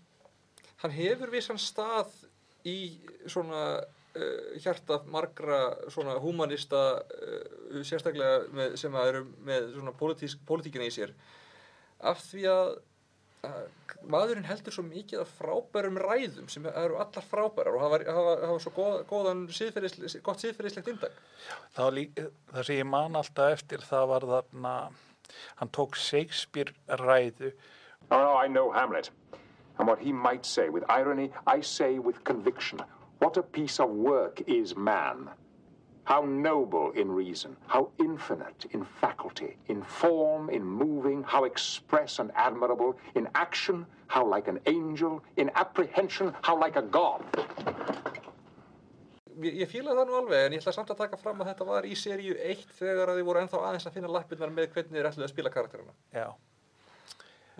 [0.82, 2.12] hann hefur vissan stað
[2.68, 2.76] í
[3.30, 5.62] svona uh, hjarta margra
[5.92, 11.14] svona humanista uh, sérstaklega með, sem að eru með svona pólitísk, pólitíkina í sér.
[12.00, 12.78] Af því að
[13.46, 13.68] að
[14.10, 18.62] maðurinn heldur svo mikið af frábærum ræðum sem eru allar frábærar og hafa, hafa, hafa
[18.64, 21.16] svo góð, góðan siðferðisle, gott siðferðislegt indak
[21.76, 22.00] Það,
[22.52, 24.74] það sem ég man alltaf eftir það var þarna,
[25.56, 27.52] hann tók Shakespeare ræðu
[28.10, 29.10] Oh, no, I know Hamlet.
[29.78, 32.80] And what he might say with irony, I say with conviction.
[33.18, 35.30] What a piece of work is man.
[36.04, 42.32] How noble in reason, how infinite in faculty, in form, in moving, how express and
[42.34, 47.22] admirable, in action, how like an angel, in apprehension, how like a god.
[49.46, 51.68] Ég, ég fíla það nú alveg en ég ætla samt að taka fram að þetta
[51.68, 54.98] var í seríu 1 þegar að þið voru ennþá aðeins að finna lappirnar með hvernig
[54.98, 56.28] þið ætluðu að spila karakterina Já,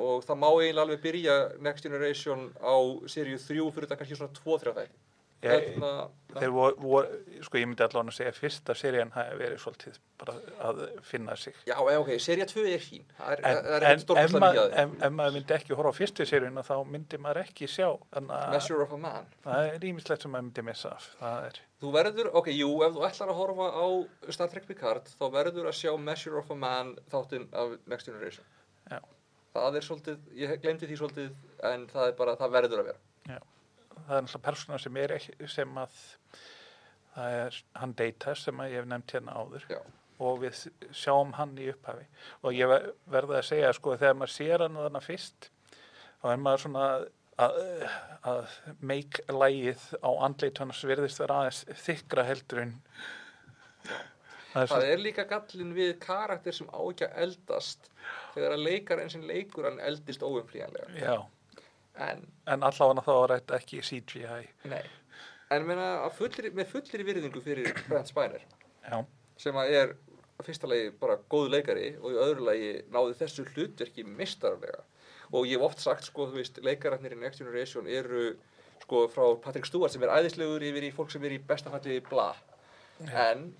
[0.01, 2.77] og það má eiginlega alveg byrja Next Generation á
[3.11, 5.01] seríu 3 fyrir þetta kannski svona 2-3 þætti.
[5.41, 5.91] Hérna,
[6.35, 10.35] þeir voru, voru, sko ég myndi allavega að segja fyrsta serían hafi verið svolítið bara
[10.69, 11.57] að finna sig.
[11.65, 13.07] Já, ok, serja 2 er fín.
[13.17, 15.79] Það er, en, það er en ef, maður, mikið að ef, ef maður myndi ekki
[15.79, 17.89] horfa á fyrstu seríuna þá myndi maður ekki sjá
[18.29, 19.33] Measure of a Man.
[19.47, 22.93] Það er rýmislegt sem maður myndi missa af það er, Þú verður, ok, jú, ef
[22.93, 23.87] þú ætlar að horfa á
[24.37, 28.45] Star Trek Picard, þá verður að sjá Measure of a Man þáttinn af Next Generation.
[28.91, 28.99] Já.
[29.55, 31.31] Það er svolítið, ég glemdi því svolítið,
[31.71, 33.01] en það er bara, það verður að vera.
[34.01, 35.97] það er náttúrulega persóna sem er ekki sem að
[37.15, 39.81] það er hann Data sem að ég hef nefnt hérna áður Já.
[40.25, 40.61] og við
[40.97, 42.07] sjáum hann í upphafi
[42.43, 45.51] og ég ver- verð að segja sko þegar maður sér hann þarna fyrst
[46.23, 46.87] þá er maður svona
[47.47, 47.89] að,
[48.31, 48.55] að
[48.93, 52.77] make lægið á andleit hans virðist vera aðeins þykra heldur en
[54.53, 57.91] það er Það er líka gallin við karakter sem á ekki að eldast
[58.35, 60.91] þegar að leikar eins og leikur hann eldist óumflýjanlega.
[60.99, 61.19] já,
[62.01, 64.85] En, en allavega þá er þetta ekki CGI nei,
[65.53, 65.67] en
[66.17, 68.45] fullir, með fullir virðingu fyrir Brent Spiner,
[68.87, 69.01] já,
[69.37, 69.97] sem að er
[70.47, 74.85] fyrsta lagi bara góð leikari og í öðru lagi náði þessu hlutverki mistarlega
[75.33, 78.33] og ég hef oft sagt sko, þú veist, leikararnir í Next Generation eru
[78.83, 82.33] sko frá Patrick Stewart sem er æðislegur yfir í fólk sem er í bestafalli bla.
[83.13, 83.51] En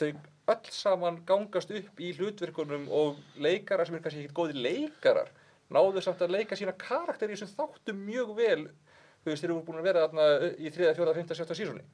[0.00, 0.10] þau
[0.50, 5.28] öll saman gangast upp í hlutverkunum og leikarar sem er kannski ekkert góði leikarar
[5.70, 8.62] náðu samt að leika sína karakter í þessum þáttum mjög vel.
[9.20, 10.24] Þú veist, þeir eru búin að vera þarna
[10.58, 11.84] í 3, 4, 5, 6 sísoni.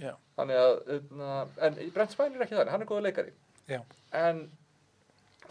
[0.00, 1.28] Já, Þannig að, hérna,
[1.66, 3.32] en Brent Spiner er ekki þannig, hann er góða leikari.
[3.68, 3.80] já,
[4.14, 4.40] En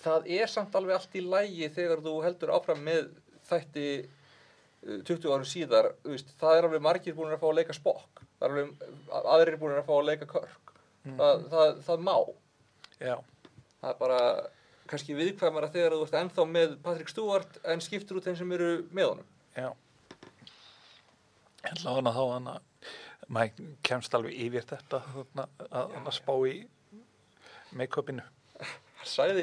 [0.04, 3.10] það er samt alveg allt í lægi þegar þú heldur áfram með
[3.50, 7.76] þætti uh, 20 árum síðar, veist, það er alveg margir búin að fá að leika
[7.78, 8.24] spokk.
[8.40, 8.88] Það er alveg,
[9.36, 10.74] aðrir búin að fá að leika körk.
[11.10, 12.16] það, það, það má.
[13.00, 13.18] já,
[13.80, 14.22] Það er bara
[14.90, 18.72] kannski viðkvæmara þegar þú ert ennþá með Patrick Stewart en skiptur út þeim sem eru
[18.92, 19.30] með honum.
[19.56, 19.70] já
[21.70, 22.56] ætla hana þá hana
[23.30, 26.56] maður kemst alveg yfir þetta þarna, að, að spá í
[27.78, 28.26] make-upinu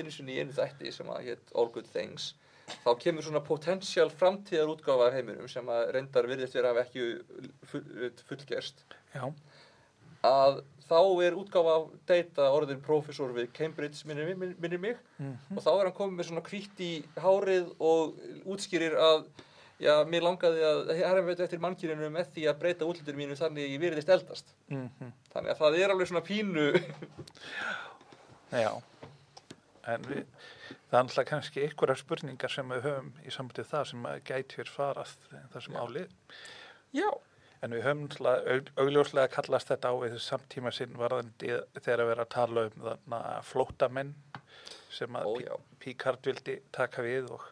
[0.00, 2.34] einu sinni í einu þætti sem að hétt All Good Things
[2.84, 7.04] þá kemur svona potential framtíðar útgáfa af heiminum sem að reyndar virðist vera af ekki
[7.70, 7.84] full,
[8.26, 8.82] fullgerst.
[9.14, 9.28] Já,
[10.26, 15.02] að þá er útgáfa af data orðin professor við Cambridge minnir, minnir, minnir mig.
[15.54, 16.92] Og þá er hann komið með svona hvítt í
[17.22, 18.18] hárið og
[18.56, 19.28] útskýrir að
[19.82, 23.76] já, mér langaði að herra veit eftir mannkyninu með því að breyta útlutur mínu þannig
[23.76, 24.54] ég virðist eldast.
[24.72, 26.66] Mm þannig að það er alveg svona pínu
[28.56, 28.70] já
[29.92, 30.24] en við,
[30.90, 34.70] það er alltaf kannski einhverjar spurningar sem við höfum í sambandið það sem að gætir
[34.72, 35.12] farað
[35.52, 36.14] það sem álið
[36.96, 37.08] já,
[37.62, 42.10] en við höfum alltaf aug, augljóslega kallast þetta á við samtíma sinn varðandi þegar að
[42.12, 43.20] vera að tala um þarna
[43.50, 44.14] flótamenn
[44.96, 45.54] sem að Ó, P- já.
[45.86, 47.44] Picard vildi taka við og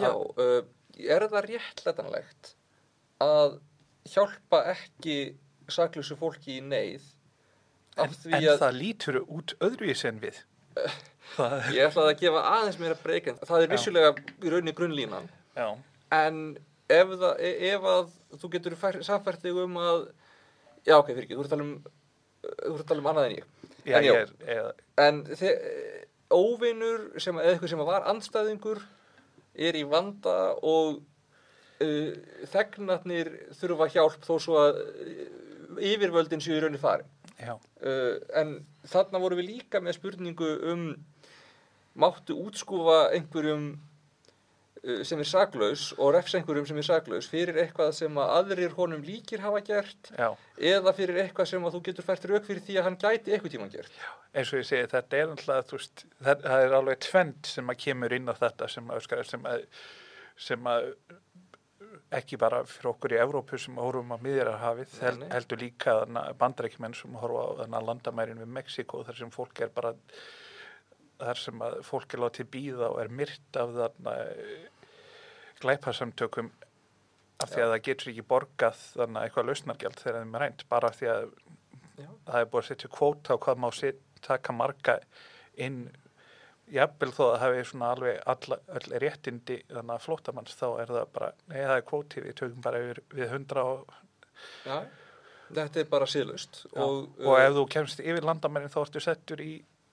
[0.00, 0.62] Já, uh,
[0.96, 2.54] er það réttlætanlegt
[3.22, 3.58] að
[4.08, 5.16] hjálpa ekki
[5.72, 7.04] saklusu fólki í neyð
[8.00, 10.40] en, en að það lítur út öðruvísi en við
[11.72, 13.72] ég ætlaði að gefa aðeins meira breykan það er Já.
[13.76, 15.28] vissulega í rauninni grunnlínan.
[15.56, 15.66] Já,
[16.18, 16.40] en
[16.92, 20.06] ef, það, e- ef að þú getur fær, samfært þig um að
[20.88, 21.74] já ok, fyrir ekki, þú ert að tala um
[22.42, 23.46] þú ert að tala um annað en ég.
[23.82, 25.54] Já, En ég er, en þe-
[26.32, 28.78] óvinur sem, eða eitthvað sem var andstæðingur
[29.68, 31.00] er í vanda og
[31.82, 32.12] uh,
[32.52, 37.08] þegnarnir þurfa hjálp þó svo að uh, yfirvöldin séu í rauninni farin.
[37.42, 38.54] Já, uh, en
[38.88, 40.84] þarna vorum við líka með spurningu um
[41.98, 47.92] máttu útskúfa einhverjum uh, sem er saklaus og refsa einhverjum sem er saklaus fyrir eitthvað
[47.98, 50.30] sem að aðrir honum líkir hafa gert já.
[50.72, 53.56] eða fyrir eitthvað sem að þú getur fært rauk fyrir því að hann gæti eitthvað
[53.56, 53.98] tíman gert.
[54.32, 57.82] Eins og ég segi þetta er alltaf veist, það, það er alveg tvend sem að
[57.86, 59.68] kemur inn á þetta sem að, sem að,
[60.48, 60.88] sem að
[62.18, 65.28] ekki bara fyrir okkur í Evrópu sem horfum á miðjararhafið nei.
[65.32, 65.96] heldur líka
[66.40, 69.94] bandarækjumenn sem horfa á landamærin við Mexiko þar sem fólk er bara
[71.22, 74.16] þar sem að fólk er látið býða og er myrt af þarna
[75.62, 76.50] glæpasamtökum
[77.42, 77.64] af því Já.
[77.64, 81.10] að það getur ekki borgað þarna eitthvað lausnargjald þegar þeim er reynd bara af því
[81.12, 81.26] að
[82.02, 82.08] Já.
[82.28, 84.98] það er búið að setja kvóta á hvað má set, taka marga
[85.60, 85.80] inn
[86.72, 91.10] jafnvel þó að hafi svona alveg all, all réttindi þannig að flótamanns þá er það
[91.18, 93.98] bara, nei það er kvóti við tökum bara yfir við hundra og,
[94.66, 94.78] Já,
[95.52, 96.80] þetta er bara síðlaust og,
[97.20, 99.52] og, uh, ef þú kemst yfir landamærin þá ertu settur í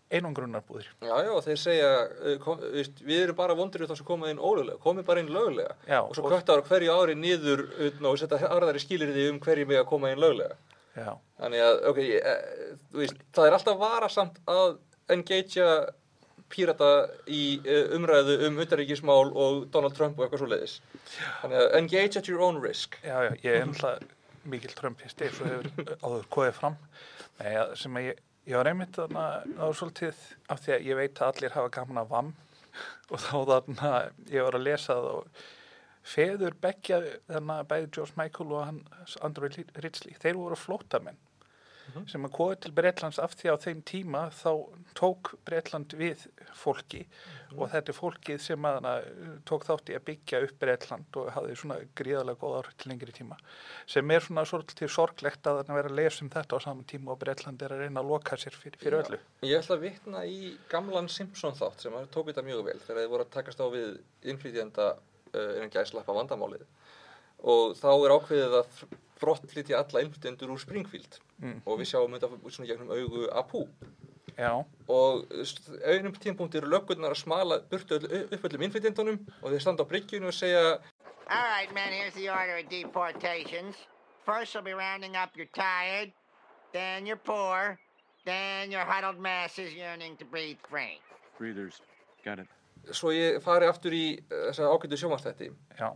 [0.09, 4.07] einangrunarbúðir Já, já, þeir segja, uh, kom, veist, við erum bara vondur við þá sem
[4.07, 8.09] komið inn ólöglega, komið bara inn löglega Já, og svo kvöttar hverju ári niður utan,
[8.09, 10.57] og setja aðraðari skilir því um hverju mig að koma inn löglega.
[10.95, 11.11] já,
[11.43, 14.79] Þannig að, ok, eh, þú veist, það er alltaf varasamt að
[15.13, 15.69] engagea
[16.49, 16.89] pírata
[17.29, 20.77] í uh, umræðu um utanríkismál og Donald Trump og eitthvað svo leiðis.
[21.45, 22.97] Að engage at your own risk.
[23.03, 24.03] já, já, ég er alltaf
[24.49, 26.75] mikil trömpisti eins og hefur áður kóðið fram
[27.39, 28.19] Nei, að- sem að ég,
[28.49, 29.25] ég var einmitt þarna
[29.59, 32.31] á svolítið af því að ég veit að allir hafa gaman af VAM
[33.11, 33.91] og þá þarna
[34.31, 35.43] ég var að lesa það og
[36.09, 38.79] feður beggja þarna bæði George Michael og hann
[39.27, 41.19] Andrew Ridgely, þeir voru flótamenn
[42.09, 44.51] sem að kóði til Breitlands af því á þeim tíma þá
[44.97, 46.25] tók Breitland við
[46.57, 47.03] fólki
[47.55, 48.93] og þetta er fólkið sem að hana,
[49.49, 53.15] tók þátt í að byggja upp Breitland og hafði svona gríðarlega góð áhrif til lengri
[53.15, 53.39] tíma.
[53.89, 57.13] Sem er svona svolítið sorglegt að þarna vera að lesa um þetta á saman tíma
[57.15, 59.21] og Breitland er að reyna að loka sér fyrir, fyrir öllu.
[59.47, 63.13] Ég ætla að vitna í gamlan Simpson þátt sem tók þetta mjög vel þegar þið
[63.15, 66.67] voru að takast á við innflytjenda uh, innan gæslappa vandamálið.
[67.49, 68.81] Og þá er ákveðið að
[69.21, 71.19] brottflytja alla innflytjendur úr Springfield
[71.65, 73.65] og við sjáum þetta svona gegnum augu Apu
[74.39, 74.53] Já,
[74.87, 75.25] og
[75.83, 80.31] auðnum tímpúnti eru löggurnar að smala burtu upp öllum innflytjendunum og þeir standa á bryggjunu
[80.31, 80.79] og segja
[81.29, 83.75] All right, men, here's the order of deportations.
[84.25, 86.11] First, we'll be rounding up your tired,
[86.73, 87.77] then your poor,
[88.25, 90.97] then your huddled masses yearning to breathe free.
[91.37, 91.81] Breathers.
[92.25, 92.47] Got it.
[92.95, 95.89] svo ég fari aftur í uh, þessa ágættu sjómanstætti já,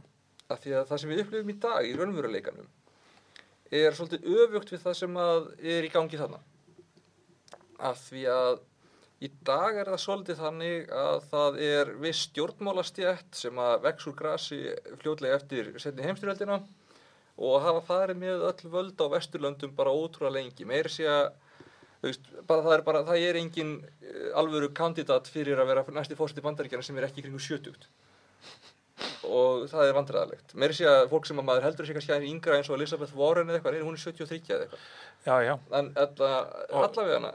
[0.52, 2.70] af því að það sem við upplifum í dag í raunveruleikanum
[3.80, 6.40] er svolítið öfugt við það sem er í gangi þarna.
[7.84, 8.62] Af því að
[9.24, 14.18] í dag er það svolítið þannig að það er viss stjórnmálastjætt sem að vex úr
[14.20, 14.62] grasi
[15.02, 16.60] fljótlega eftir setni heimstyrjöldina
[17.44, 20.68] og hafa farið með öll völd á vesturlöndum bara ótrúlega lengi.
[20.70, 21.32] Meiri sé að
[22.04, 26.86] það, er bara, það er engin eh, alvöru kandidat fyrir að vera næsti fórseti bandaríkjana
[26.86, 27.88] sem er ekki kringu sjötugt
[29.28, 30.54] og það er vandræðalegt.
[30.60, 33.16] Meiri sé að fólk sem að maður heldur sé kannski aðeins yngra eins og Elizabeth
[33.18, 34.88] Warren eða eitthvað, hún er 73 eða eitthvað?
[35.24, 35.54] Já, já.
[35.80, 36.32] en alla,
[36.82, 37.32] allavega hana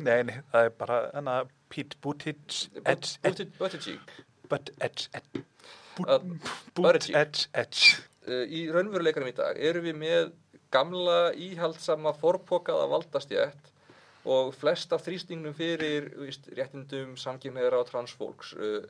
[0.08, 1.36] Nei, nei, það er bara hana
[1.70, 4.14] Pete Buttigieg, Buttigieg.
[8.28, 10.32] Í raunveruleikanum í dag erum við með
[10.74, 13.70] gamla íhaldsama forpokaða valdastjætt
[14.28, 18.52] og flest af þrýstingnum fyrir veist, réttindum samkynneira og transfólks.
[18.58, 18.82] Uh,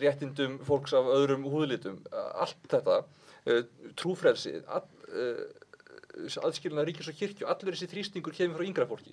[0.00, 3.62] réttindum fólks af öðrum húðlitum uh, allt þetta uh,
[3.98, 4.86] trúfrelsi all,
[6.46, 9.12] aðskilina ríkis og kirkju allur þessi þrýstingur kemur frá yngra fólki.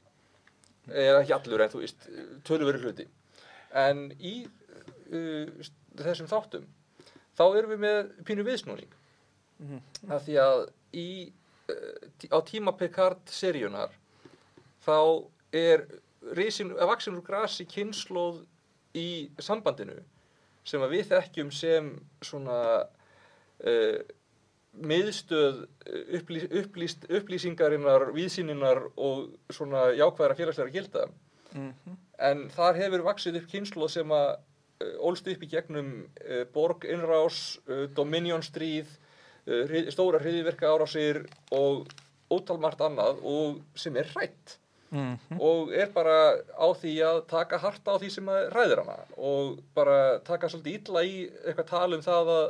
[0.87, 2.07] Eða ekki allur en þú veist
[2.47, 3.07] töluveri hluti.
[3.73, 5.49] En í uh,
[5.99, 6.67] þessum þáttum
[7.37, 8.99] þá erum við með pínu viðsnúning.
[10.11, 10.63] Af því að
[10.99, 11.09] í,
[11.71, 13.93] uh, á tíma Picard seríunar
[14.83, 14.97] þá
[15.53, 15.85] er
[16.23, 18.43] vaksin úr grasi kynnslóð
[18.97, 19.97] í sambandinu
[20.67, 21.89] sem að við þekkjum sem
[22.23, 23.97] svona uh,
[24.73, 31.05] miðstöð uh, upplýs, upplýst, upplýsingarinnar, víðsýninnar og svona jákvæðara félagslega gilda.
[32.23, 36.87] En þar hefur vaksið upp kynslu sem að uh, ólst upp í gegnum uh, borg
[36.89, 38.99] innrás, uh, dominion stríð
[39.43, 41.89] hrið, stóra hriðiverka árásir og
[42.31, 44.53] ótalmart annað og sem er hrætt
[44.93, 46.17] og er bara
[46.53, 50.75] á því að taka harta á því sem að ræðir hana og bara taka svolítið
[50.79, 51.15] illa í
[51.45, 52.45] eitthvað tal um það að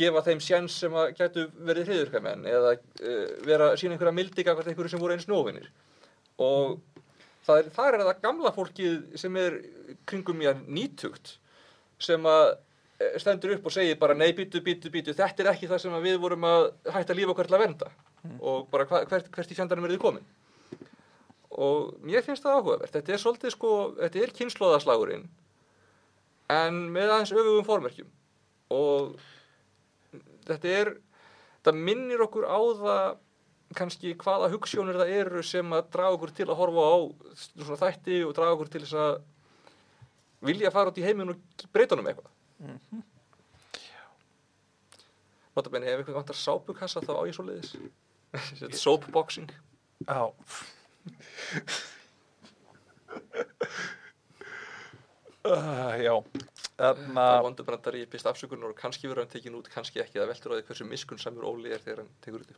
[0.00, 4.70] gefa þeim sjens sem að gætu verið hriðurkamenn eða uh, vera sína einhverja mildiga hvert
[4.70, 5.68] einhverju sem voru eins nóvinir.
[6.40, 6.80] Og
[7.46, 9.60] það er, þar er það gamla fólkið sem er
[10.08, 11.36] kringum mér nýtugt
[12.00, 15.68] sem að eh, stendur upp og segir bara nei, býtu, býtu, býtu, þetta er ekki
[15.68, 17.90] það sem við vorum að hætta lífa okkar til að vernda.
[18.40, 20.30] Og bara hvert, hvert í fjandanum er þið komin
[21.60, 22.94] og mér finnst það áhugavert.
[22.94, 25.26] Þetta er svolítið sko, þetta er kynnslóðaslagurinn
[26.50, 28.08] en með aðeins öfugum formerkjum.
[28.74, 29.18] Og
[30.48, 30.92] þetta er
[31.60, 33.04] þetta minnir okkur á það
[33.78, 36.96] kannski hvaða hugssjónir það eru sem að draga okkur til að horfa á
[37.36, 39.12] svona þætti og draga okkur til þess að
[40.48, 42.32] vilja fara út í heiminn og breyta honum eitthvað.
[42.64, 43.06] Mm -hmm.
[45.56, 47.76] Notabenni, ef einhvern vantar sápukassa þá á ég svo leiðis
[48.82, 49.50] Soapboxing.
[50.06, 50.32] Já.
[55.44, 56.14] Uh, já,
[56.76, 60.18] þarna, Það er vondubrandari, byrst afsökunar og kannski verður hann tekin út, kannski ekki.
[60.20, 62.52] Það veltur á því hversu miskun samur Óli er þegar hann tekur út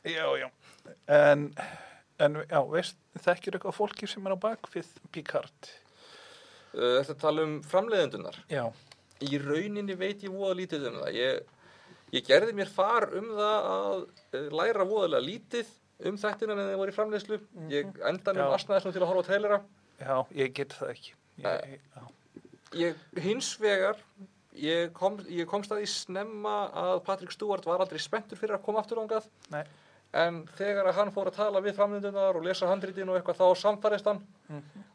[0.00, 0.48] já, já,
[1.12, 1.50] en,
[2.24, 5.72] en já, veist, þekkir eitthvað fólki sem er á bakvið Picard?
[6.72, 8.64] uh, Þetta tala um framleiðendunar Já,
[9.20, 11.18] í rauninni veit ég voða lítið um það.
[11.20, 11.42] Ég,
[12.16, 15.76] ég gerði mér far um það að uh, læra voðalega lítið
[16.08, 17.40] um þættina en þeir voru í framleiðslu.
[17.72, 18.56] Ég endanum Já.
[18.56, 19.60] asnaði svona til að horfa á trailera.
[20.00, 21.14] Já, ég get það ekki.
[21.40, 21.80] Ég,
[22.80, 23.98] ég hins vegar
[24.56, 28.64] ég, kom, ég komst að því snemma að Patrick Stewart var aldrei spenntur fyrir að
[28.66, 29.62] koma aftur ángað Nei,
[30.20, 33.62] en þegar að hann fór að tala við framleiðendunar og lesa handritin og eitthvað þá
[33.62, 34.22] samfærist hann.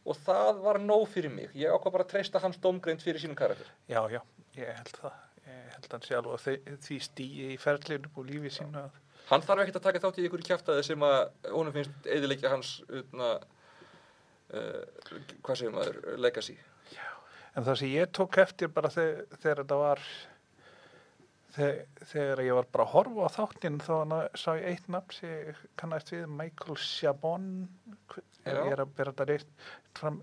[0.06, 1.53] Og það var nóg fyrir mig.
[1.58, 3.70] Ég ákvað bara að treysta hans domgreind fyrir sínum karakter.
[3.89, 4.22] Já, já,
[4.60, 5.22] ég held það.
[5.45, 6.39] Ég held hann alveg á
[6.86, 8.99] því, stíi í ferlinu og lífi sínu að
[9.32, 12.76] Hann þarf ekkert að taka þátt í ykkur kjaftaði sem að honum finnst eðilegja hans
[12.86, 13.32] utna,
[14.53, 15.09] uh,
[15.41, 16.57] hvað segir maður, legacy.
[17.55, 20.01] En það sem ég tók eftir bara þegar, þegar þetta var
[21.55, 23.93] þegar, þegar ég var bara að horfa á þáttinn þá
[24.38, 27.47] sá ég eitt nafn sem kannast við Michael Chabon
[28.45, 28.51] Já.
[28.51, 30.19] ég er að bera þetta rétt fram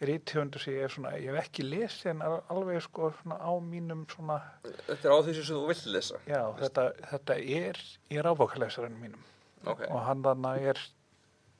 [0.00, 3.52] rítthjóndur sem ég er svona, ég hef ekki lesið en al- alveg sko svona á
[3.60, 4.38] mínum svona,
[4.86, 6.20] Þetta er á því sem þú vill lesa.
[6.26, 9.22] já þetta, þetta er í ráfbókalesarinn mínum
[9.66, 10.78] Ok, og hann þarna er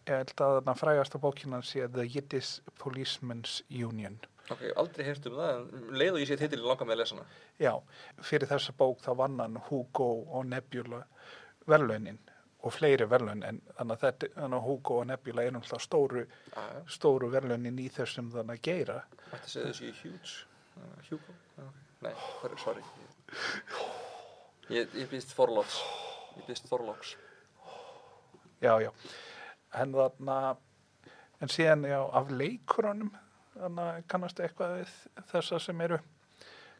[0.08, 4.16] ég held að þarna frægasta bókinan sé The Yiddish Policeman's Union
[4.50, 7.14] ok, aldrei heyrt um það, en leið og ég sé titil langar með að lesa
[7.14, 7.26] hana.
[7.60, 7.74] Já,
[8.24, 11.04] fyrir þessa bók þá vann hann Hugo og Nebula
[11.68, 12.18] verðlaunin
[12.60, 14.28] og fleiri verðlaun en þannig að þetta,
[14.64, 18.64] Hugo og Nebula er náttúrulega stóru, já, stóru verðlaunin í þessum þannig að
[19.54, 20.34] segja þessu í Huge,
[20.76, 21.80] uh, Hugo, Já, ok.
[22.04, 22.12] nei,
[22.64, 22.84] sorry.
[24.70, 25.80] Ég, ég býst Forlóks,
[26.36, 27.16] ég býst Forlóks.
[28.60, 28.90] Já, já.
[29.80, 30.60] En þannig að,
[31.40, 33.14] en síðan já, af leikurunum,
[33.56, 34.94] þannig að kannastu eitthvað við
[35.32, 36.00] þessa sem eru,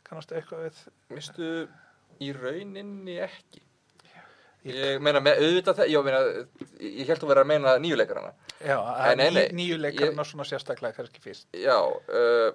[0.07, 0.85] kannastu eitthvað við,
[1.17, 1.51] Mistu
[2.21, 3.65] í rauninni ekki.
[4.65, 6.19] Ég- Ég meina, með, auðvitað það, ég meina,
[6.85, 8.33] ég held að vera að meina nýjuleikarana.
[8.61, 8.77] já,
[9.17, 9.47] nei, ný, nei.
[9.57, 11.47] nýju leikurinn og svona sérstaklega kannski fyrst.
[11.57, 12.51] Já, uh,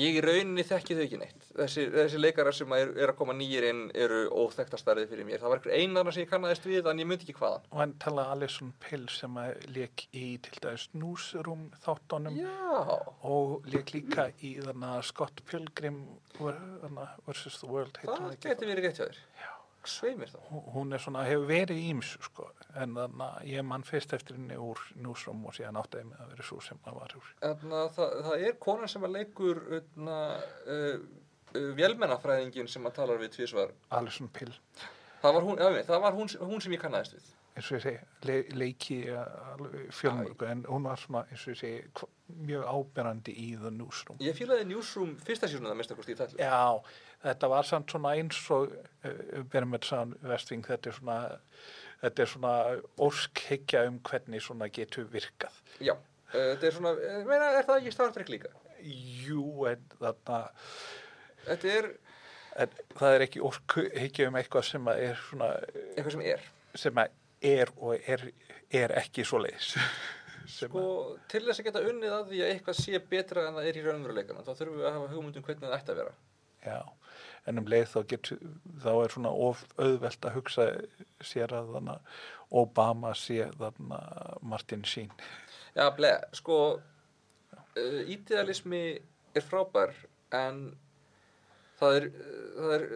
[0.00, 1.44] ég í rauninni þekki þau ekki neitt.
[1.54, 5.38] Þessi, þessi leikarar sem er, er að koma nýjir inn eru óþektastarið fyrir mér.
[5.42, 7.68] Það var einhver einarna sem ég kannaðist við, en ég myndi ekki hvaðan.
[7.70, 12.40] Og hann talaði Alison Pill sem að leik í til dæmis Newsroom þáttunum.
[12.40, 16.00] Já, og leik líka í þannig að Scott Pilgrim
[16.40, 19.20] þarna, versus the World það geti verið rétt hjá þér.
[19.84, 20.38] Svei mér þá.
[20.74, 24.56] Hún- er svona, hefur verið íms sko, en þannig að ég mann fyrst eftir henni
[24.56, 28.16] úr Newsroom og síðan áttaði mig að vera svo sem það var Þannig að það,
[28.28, 33.72] það er konan sem að leikur uh, uh, uh, vélmennafræðingin sem að talar við tvísvar.
[33.90, 34.52] Alison Pill
[35.24, 37.28] Það var hún, já, það var hún, hún sem ég kannaðist við.
[37.54, 38.96] eins og ég segi, le, leiki
[39.94, 42.08] fjölmörgu en hún var svona eins og ég segi
[42.44, 46.40] mjög áberandi í The Newsroom Ég fílaði Newsroom fyrsta síðan að mista kosti í tætlu.
[46.42, 46.82] Já,
[47.24, 48.72] þetta var samt svona eins og
[49.52, 51.18] verðum með sann vestving þetta er svona
[52.02, 52.54] þetta er svona
[53.06, 57.80] óskhyggja um hvernig svona getur virkað Já, uh, þetta er svona, ég meina, er það
[57.80, 58.52] ekki Star Trek líka?
[58.84, 60.40] Jú, en þarna
[61.44, 61.92] Þetta er
[62.54, 65.48] en það er ekki óskhyggja um eitthvað sem að er svona
[65.94, 66.44] eitthvað sem er.
[66.78, 68.28] sem að er og er,
[68.72, 69.74] er ekki svo leiðis
[70.44, 70.84] Sko,
[71.30, 73.84] til þess að geta unnið að því að eitthvað sé betra en það er í
[73.86, 76.12] raunveruleikana, þá þurfum við að hafa hugmynd um hvernig það ætti að vera.
[76.64, 76.80] Já,
[77.48, 78.44] en um leið þá getur,
[78.82, 80.68] þá er svona of auðvelt að hugsa
[81.24, 82.14] sér að þannig
[82.54, 85.10] Obama sé þannig Martin Sheen.
[85.74, 86.58] Já, ble, sko,
[87.56, 88.84] uh, ídealismi
[89.34, 89.94] er frábær,
[90.34, 90.66] en
[91.80, 92.08] það er,
[92.56, 92.86] það er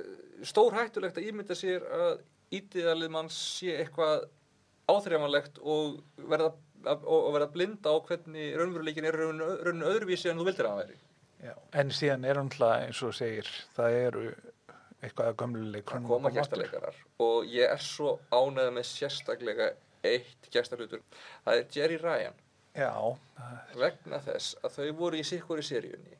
[0.46, 2.20] stór hættulegt að ímynda sér að
[2.54, 4.28] ídealið mann sé eitthvað
[4.88, 5.98] áþreifanlegt og
[6.30, 6.52] verða,
[6.86, 10.72] og, og verða blinda á hvernig raunveruleikin er rauninu, rauninu öðruvísi en þú vildir að
[10.72, 11.00] hann væri.
[11.44, 11.54] Já.
[11.78, 14.24] En síðan er náttúrulega eins og segir, það eru
[14.98, 15.90] eitthvað að gömluleik.
[15.92, 19.72] Það koma gestaleikarar og ég er svo ánægð með sérstaklega
[20.06, 21.02] eitt gestarhlutur.
[21.44, 22.40] Það er Jerry Ryan.
[22.78, 22.94] Já,
[23.78, 26.18] vegna þess að þau voru í sikkur í seríunni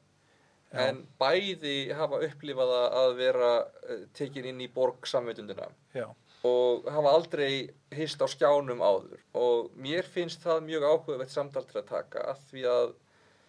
[0.77, 6.09] en bæði hafa upplifað það að vera uh, tekin inn í borg samvitundina já,
[6.49, 11.81] og hafa aldrei hist á skjánum áður og mér finnst það mjög áhugavert samtal til
[11.81, 12.93] að taka að því að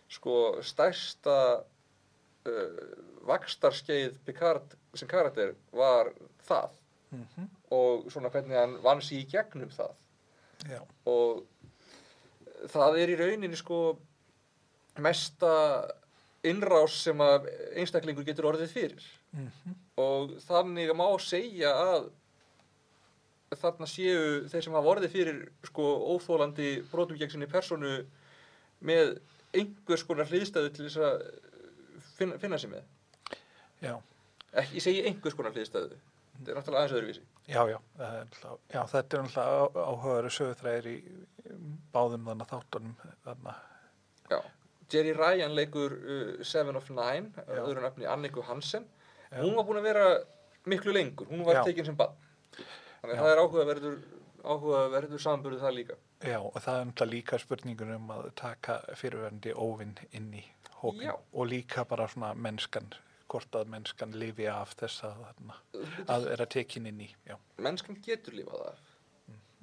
[0.10, 0.36] sko
[0.66, 2.84] stærsta uh,
[3.30, 6.12] vakstarskeið Picard sem karakter var
[6.48, 6.76] það.
[7.12, 9.96] Mhm, og svona hvernig hann vann sig í gegnum það.
[10.70, 11.46] Já, og
[12.70, 13.98] það er í rauninni sko
[15.00, 15.54] mesta
[16.46, 17.50] innrás sem að
[17.80, 19.10] einstaklingur getur orðið fyrir.
[19.34, 22.10] Mhm, og þannig má segja að
[23.58, 28.04] þarna séu þeir sem hafa orðið fyrir sko óþólandi brotum gegn sinni personu
[28.86, 29.18] með
[29.54, 31.24] einhvers konar hliðstæðu til þess að
[32.18, 32.84] finna, finna sig með
[33.86, 33.96] já,
[34.54, 35.98] ekki, ég segi einhvers konar hliðstæðu
[36.40, 40.98] þetta er náttúrulega aðeins öðruvísi já, já, náttúrulega- já, þetta er náttúrulega áhugaður sögutræðir í
[41.96, 42.96] báðum þannig þáttunum
[44.90, 47.60] Jerry Ryan leikur uh, Seven of Nine, Já.
[47.62, 48.88] öðru nafni Anniku Hansen.
[49.30, 49.38] Já.
[49.44, 50.06] Hún var búin að vera
[50.66, 51.64] miklu lengur, hún var Já.
[51.68, 52.16] tekin sem bann.
[53.04, 54.00] Þannig að það er áhugaverður,
[54.44, 55.98] áhugaverður samanburðu það líka.
[56.24, 60.44] já, og það er náttúrulega líka spurningur um að taka fyrirverandi óvinn inn í
[60.82, 61.14] hópin Já.
[61.34, 62.94] og líka bara svona mennskan,
[63.30, 65.58] hvort að mennskan lifi af þess að, þarna,
[66.08, 68.80] að vera tekin inn í, já, Mennskan getur lifað af.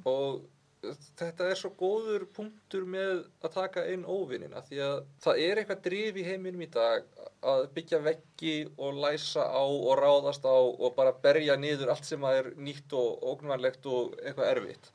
[0.07, 0.43] Og
[0.83, 5.81] þetta er svo góður punktur með að taka inn óvinnina því að það er eitthvað
[5.87, 7.07] drif í heiminum í dag
[7.53, 12.27] að byggja veggi og læsa á og ráðast á og bara berja niður allt sem
[12.29, 14.93] að er nýtt og ógnvænlegt og eitthvað erfitt.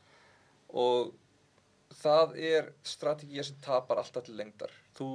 [0.72, 1.12] Og
[2.02, 4.72] það er strategía sem tapar alltaf til lengdar.
[4.98, 5.10] Þú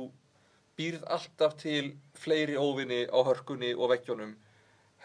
[0.77, 4.35] býrð alltaf til fleiri óvinni á hörkunni og veggjónum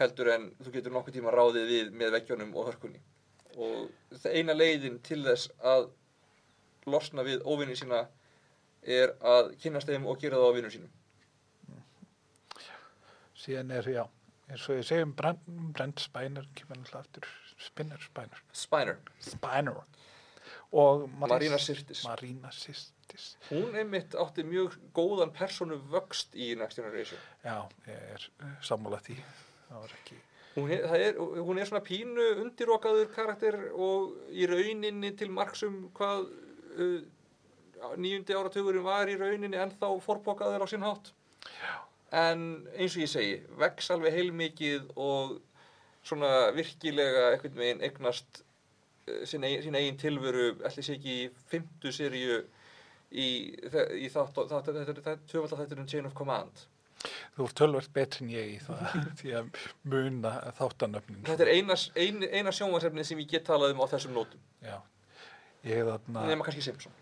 [0.01, 3.01] heldur en þú getur nokkuð tíma ráðið við með veggjónum og hörkunni
[3.57, 5.89] og eina leiðin til þess að
[6.89, 8.05] losna við óvinni sína
[8.81, 10.97] er að kynast þeim og gera það á vinnum sínum.
[13.41, 14.03] Síðan er, já,
[14.49, 15.45] eins og ég segjum Brent,
[15.75, 17.29] Brent Spiner, kemur náttúrulega aftur
[17.61, 19.81] Spinner, Spiner, Spiner, Spiner
[20.71, 22.03] og Marina Sirtis.
[22.07, 23.35] Marina Sirtis.
[23.49, 27.21] Hún einmitt átti mjög góðan personu vöxt í Generation.
[27.43, 29.17] Já, ég er uh, sammála því.
[29.67, 30.21] Það var ekki
[30.55, 36.27] hún er, er, hún er svona pínu undirokaður karakter og í rauninni til marksum hvað
[36.75, 36.97] uh,
[37.97, 41.13] nýjundi áratugurinn var í rauninni ennþá forbokaður á sinn hátt.
[41.47, 41.73] Já,
[42.23, 42.43] en
[42.75, 45.37] eins og ég segi vex alveg heilmikið og
[46.03, 51.95] svona virkilega einhvern veginn eignast uh, sín, eigin, eigin tilveru ætli sé ekki í fymtu
[51.95, 52.41] seríu
[53.11, 56.65] í, í þátt, þátt, þetta er tvöfald þetta er Chain of Command
[57.35, 59.51] þú ert tölvöld betri en ég í það því að
[59.93, 64.15] muna þáttanöfnin þetta er eina, eina, eina sjónvarsefni sem ég get talað um á þessum
[64.17, 64.41] nótum.
[64.65, 64.77] Já,
[65.67, 66.95] ég þarna nema kannski Simpson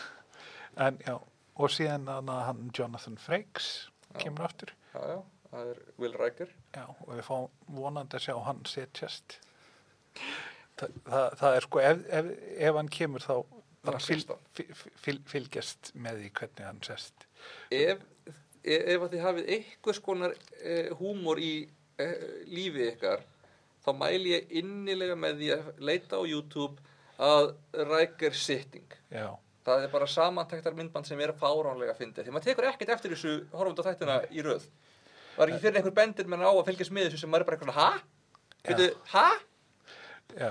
[0.86, 1.14] en já,
[1.54, 3.72] og síðan þarna hann Jonathan Frakes
[4.20, 4.74] kemur aftur.
[4.92, 5.18] Já, já,
[5.50, 6.52] það er Will Riker.
[6.74, 9.38] Já, og við fáum vonandi að sjá hann setjast.
[10.80, 12.30] Þa, það, það er sko, ef, ef,
[12.68, 13.34] ef hann kemur þá
[13.82, 13.98] bara
[15.32, 17.26] fylgjast með því hvernig hann sest.
[17.74, 18.04] ef,
[18.64, 21.52] ef, ef að þið hafið einhvers konar eh, húmor í
[21.98, 22.16] eh,
[22.50, 23.22] lífi ykkar
[23.82, 26.78] þá mæli ég innilega með því að leita á YouTube
[27.22, 27.52] að
[27.90, 28.86] Riker sitting.
[29.12, 29.28] Já,
[29.66, 32.26] það er bara samantektar myndband sem er fáránlega fyndið.
[32.28, 34.64] Því maður tekur ekkert eftir þessu horfund á þættina í röð.
[35.36, 37.58] Var ekki fyrir einhver bendir menn á að fylgjast með þessu sem maður er bara
[37.58, 38.02] eitthvað?
[38.62, 39.26] Veitu, ha?
[40.38, 40.50] já,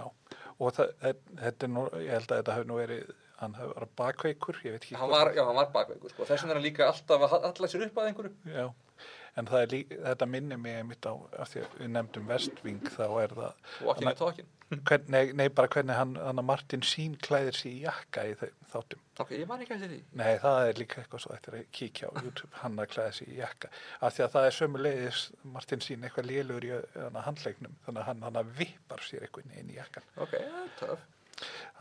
[0.60, 3.12] og það, þe- þetta er nú, ég held að þetta hafi nú verið,
[3.42, 4.62] hann verið bakveikur,
[5.02, 6.30] Hann var, já, hann var bakveikur sko.
[6.30, 8.66] þess vegna er hann líka alltaf að alla sér upp að einhverju Já,
[9.42, 13.06] en er líka, þetta minnir mig einmitt á, af því að við nefndum Vestving, þá
[13.26, 14.58] er það, Walking and talking
[15.12, 18.54] nei, nei, bara hvernig hann, hann að Martin Sín klæðir sig í jakka í þeim
[18.72, 19.02] þáttum.
[19.20, 22.08] Ok, ég man ekki eftir því Nei, það er líka eitthvað svo eftir að kíkja
[22.08, 23.72] á YouTube, hann að klæða sig í jakka.
[24.00, 25.24] Af því að það er sömu leiðis,
[25.58, 26.72] Martin sín eitthvað lélugur í
[27.28, 30.08] handleiknum, þannig að hann, hann að vippar sér eitthvað inn í jakkan.
[30.24, 30.38] Ok,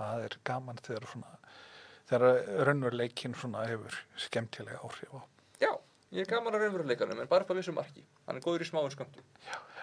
[0.00, 1.32] Það er gaman þegar svona,
[2.10, 5.20] þegar raunveruleikin svona hefur skemmtilega áhrif á.
[5.62, 5.72] Já,
[6.12, 8.04] ég er gaman að raunveruleikanum en bara upp að vissu marki.
[8.26, 9.26] Hann er góður í smáum skömmtum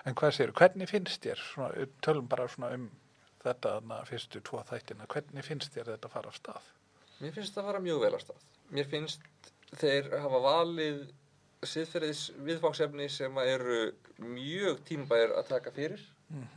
[0.08, 2.88] En hvað sér, hvernig finnst þér, svona, tölum bara svona um
[3.44, 6.70] þetta hana, fyrstu tvo þættina, hvernig finnst þér þetta fara af stað?
[7.20, 8.46] Mér finnst það fara mjög vel að stað.
[8.78, 9.52] Mér finnst
[9.82, 11.02] þeir hafa valið
[11.68, 13.80] siðferðis viðfangsefni sem að eru
[14.22, 16.04] mjög tímabæir að taka fyrir.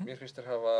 [0.04, 0.76] Mér finnst þeir hafa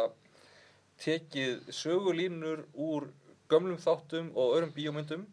[1.00, 3.08] tekið sögulínur úr
[3.50, 5.26] gömlum þáttum og öðrum bíómyndum.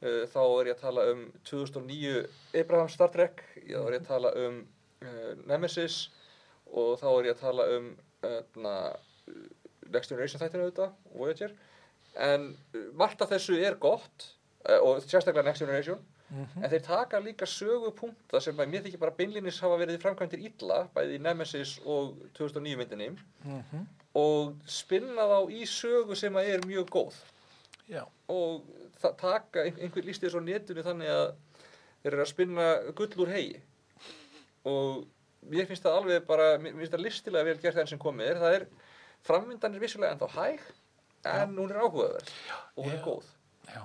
[0.00, 2.22] Uh, þá er ég að tala um 2009
[2.56, 4.62] Abraham Star Trek þá er ég að tala um
[5.04, 6.06] uh, Nemesis
[6.70, 7.90] og þá er ég að tala um
[8.24, 8.94] uh,
[9.90, 11.52] Next Generation þættinu auðvitað Voyager.
[12.16, 14.30] En uh, margt af þessu er gott
[14.80, 16.00] og sérstaklega Next Generation.
[16.30, 21.16] En þeir taka líka sögupunkta sem mér þykir bara beinlinis hafa verið framkvæmdir illa bæði
[21.24, 23.08] Nemesis og 2009 myndinni.
[23.42, 27.18] Mm og spinna þá í sögu sem er mjög góð
[27.90, 28.66] Já, og
[29.18, 31.32] taka, ein- einhver lísti þessu á netinu þannig að
[32.02, 32.66] þeir eru að spinna
[32.96, 33.60] gull úr hegi.
[34.70, 35.06] Og
[35.50, 38.40] mér finnst það alveg bara, mér finnst það listilega vel gert enn sem komið er,
[38.42, 38.66] það er
[39.26, 40.60] framvindan er vissulega ennþá hæg
[41.30, 42.30] en hún er áhugaverð.
[42.76, 43.24] Og hún er góð.
[43.70, 43.82] Já.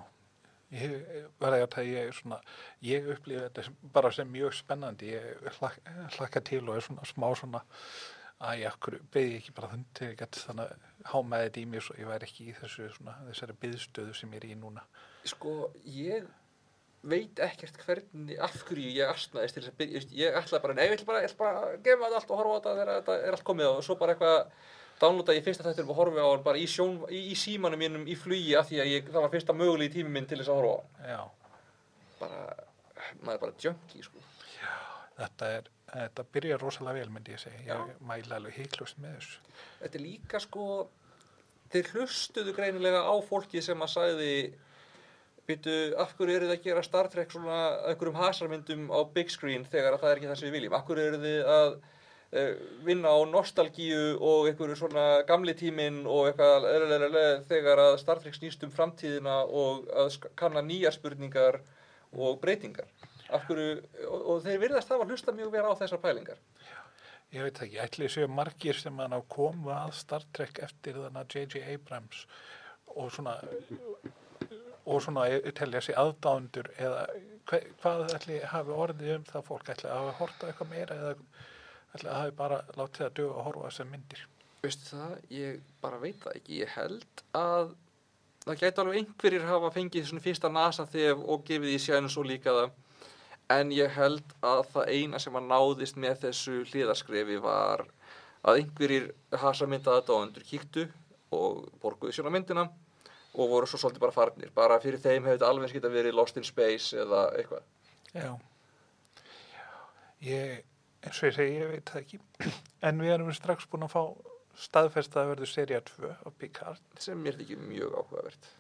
[0.76, 0.94] Ég
[1.40, 2.38] verði að það ég svona,
[2.84, 5.78] ég upplifi þetta bara sem mjög spennandi, ég hlak,
[6.18, 7.62] hlakka til og er svona smá svona,
[8.44, 11.68] að ég akkur beði ekki bara þund til ég gæti þannig að hámaði þetta í
[11.72, 14.84] mér svo ég væri ekki í þessu svona, þessari byðstöðu sem ég er í núna.
[15.26, 15.54] sko,
[15.88, 16.28] ég
[17.06, 20.88] veit ekkert hvernig, af hverju ég astnaðist til þess að byrja, ég, ætla bara, nei,
[20.88, 22.92] ég ætla bara, ég ætla bara að gefa þetta allt og horfa á þetta þegar
[22.96, 24.40] þetta er allt komið og svo bara eitthvað
[25.00, 28.08] downloada ég fyrsta þættir og horfi á hann bara í, sjón, í, í símanum mínum
[28.10, 30.62] í flugi af því að ég, það var fyrsta mögulegi tími minn til þess að
[30.62, 31.22] horfa á hann Já,
[32.24, 32.42] bara,
[33.22, 34.26] maður er bara junkie sko.
[35.16, 39.56] Þetta er, þetta byrjar rosalega vel myndi ég segja, ég mæla alveg heiklust með þessu.
[39.82, 40.68] þetta er líka sko
[41.74, 44.32] þeir hlustuðu greinilega á fólki sem að sagði
[45.46, 47.60] býtu, af hverju eru þið að gera Star Trek svona
[47.90, 50.88] einhverjum hasarmyndum á big screen þegar að það er ekki það sem við viljum af
[50.88, 51.76] hverju eru þið að
[52.42, 52.54] eh,
[52.88, 58.38] vinna á nostalgíu og einhverju svona gamli tíminn og eitthvað eðlilega þegar að Star Trek
[58.38, 61.62] snýst um framtíðina og að kanna nýjar spurningar
[62.16, 62.90] og breytingar.
[63.30, 63.70] Hverju,
[64.08, 66.42] og, og þeir virðast hafa hlusta mjög vel á þessar pælingar.
[67.34, 71.24] Ég veit ekki, ætli séu margir sem hann á komu að Star Trek eftir þannig
[71.24, 71.64] að J.J.
[71.74, 72.28] Abrams
[72.96, 73.40] og svona
[74.86, 75.26] og svona
[75.58, 77.08] telja sig aðdándur eða
[77.50, 81.16] hva, hvað ætli hafi orðið um það fólk ætli að hafa horta eitthvað meira eða
[81.98, 84.26] ætli að hafi bara látið að duga að horfa þessar myndir
[84.66, 86.60] Veistu það, ég bara veit það ekki.
[86.64, 87.74] Ég held að
[88.46, 92.26] það gæti alveg einhverjir hafa fengið svona fyrsta nasa þef og gefið í sjans og
[92.30, 92.72] líka það.
[93.54, 97.84] En ég held að það eina sem að náðist með þessu hliðarskrefi var
[98.46, 100.88] að einhverjir hasa myndaða dóendur kíktu
[101.36, 102.66] og borguðu sjóna myndina
[103.36, 104.52] og voru svo svolítið bara farnir.
[104.56, 107.66] Bara fyrir þeim hefur þetta alveg eins geta verið Lost in Space eða eitthvað.
[108.16, 108.30] Já.
[110.26, 110.64] Ég,
[111.04, 112.22] eins og ég segi, ég veit það ekki.
[112.88, 114.04] En við erum strax búin að fá
[114.66, 116.84] staðfest að verður serið 2 á Picard.
[117.02, 118.52] Sem mér þykir mjög áhugavert.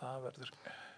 [0.00, 0.52] Það verður,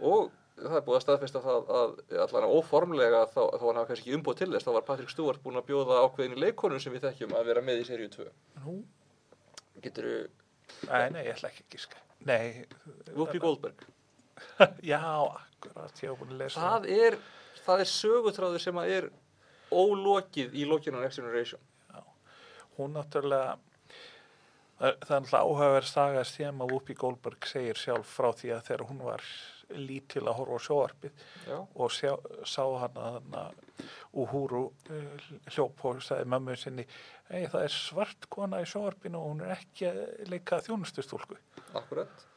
[0.04, 1.94] Og það er búið að staðfesta það að
[2.24, 5.42] allan óformlega þá, þá hann hafa kannski ekki umbúið til þess, þá var Patrick Stewart
[5.42, 8.28] búin að bjóða ákveðinu leikonum sem við þekkjum að vera með í seríu 2.
[8.62, 8.76] nú,
[9.84, 10.14] Getur þú
[10.88, 12.00] nei, nei, ég ætla ekki að gíska.
[12.24, 12.46] Nei,
[13.10, 13.84] Whoopi Goldberg?
[14.92, 17.18] já, akkurat, ég hef búin að lesa Það er,
[17.66, 19.10] það er sögutráður sem að er
[19.74, 21.62] ólokið í lokinu á Next Generation.
[22.78, 23.58] hún náttúrulega
[24.78, 28.86] það er náttúrulega áhugaverð saga sem að Whoopi Goldberg segir sjálf frá því að þegar
[28.88, 29.26] hún var
[29.78, 32.12] lítil að horfa á sjóarpið Já, og sjá,
[32.46, 33.62] sá hann að hann að
[34.14, 36.84] Uhuru uh, hljóp og sagði mömmu sinni
[37.30, 41.40] ei það er svart kona í sjóarpinu og hún er ekki að leika þjónustustúlku
[41.74, 42.30] akkurat.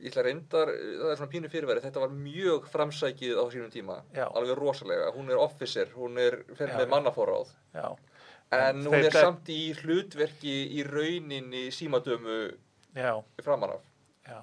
[0.00, 3.98] Ég ætla reyndar, það er svona pínu fyrirverið, þetta var mjög framsækið á sínum tíma.
[4.16, 4.24] Já.
[4.32, 5.10] Alveg rosalega.
[5.12, 7.52] Hún er officer, hún er fer Já, með mannaforráð.
[7.76, 7.98] En
[8.56, 12.38] En hún er samt í hlutverki í rauninni símadömu
[12.96, 13.12] já,
[13.44, 13.89] framan af.
[14.30, 14.38] Já.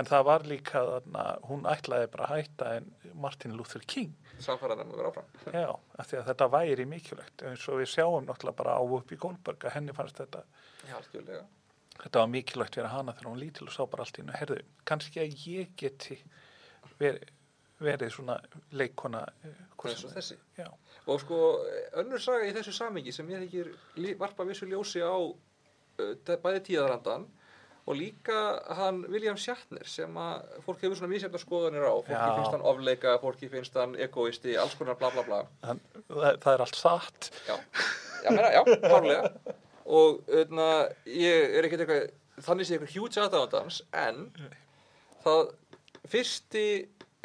[0.00, 2.90] En það var líka þarna, hún ætlaði bara að hætta en
[3.24, 4.12] Martin Luther King.
[4.40, 5.32] Samfæraðan að vera áfram.
[5.64, 5.70] Já,
[6.00, 7.46] af því að þetta væri mikilvægt.
[7.50, 10.44] Eins og við sjáum náttúrulega bara á upp í Goldberg að henni fannst þetta,
[10.88, 10.96] Já,
[12.00, 14.62] þetta var mikilvægt fyrir hana þegar hún lítil og sá bara allt í hennu, herðu,
[14.88, 16.16] kannski að ég geti
[17.02, 17.28] verið,
[17.80, 18.38] verið svona
[18.72, 20.38] leikona eh, Eins sem og þessi.
[20.56, 20.70] Já,
[21.10, 21.36] Og sko,
[21.98, 27.24] önnur saga í þessu samingi sem ég þykir varpa vissu ljósi á uh, bæði tíðarandan
[27.90, 28.36] og líka
[28.78, 31.94] hann William Shatner sem að fólk hefur svona mísefna skoðanir á.
[32.06, 32.36] Fólki Já.
[32.36, 35.40] finnst hann ofleika, fólki finnst hann egoisti, alls konar bla bla bla.
[35.66, 37.56] Hann, það, það er allt satt Já,
[38.22, 39.56] já, meina, já, hárlega.
[39.90, 40.66] Og öðna,
[41.10, 42.10] ég er ekkert eitthvað,
[42.46, 44.20] þannig sé eitthvað huge aðdáðandans, en
[45.24, 45.40] það
[46.12, 46.66] fyrsti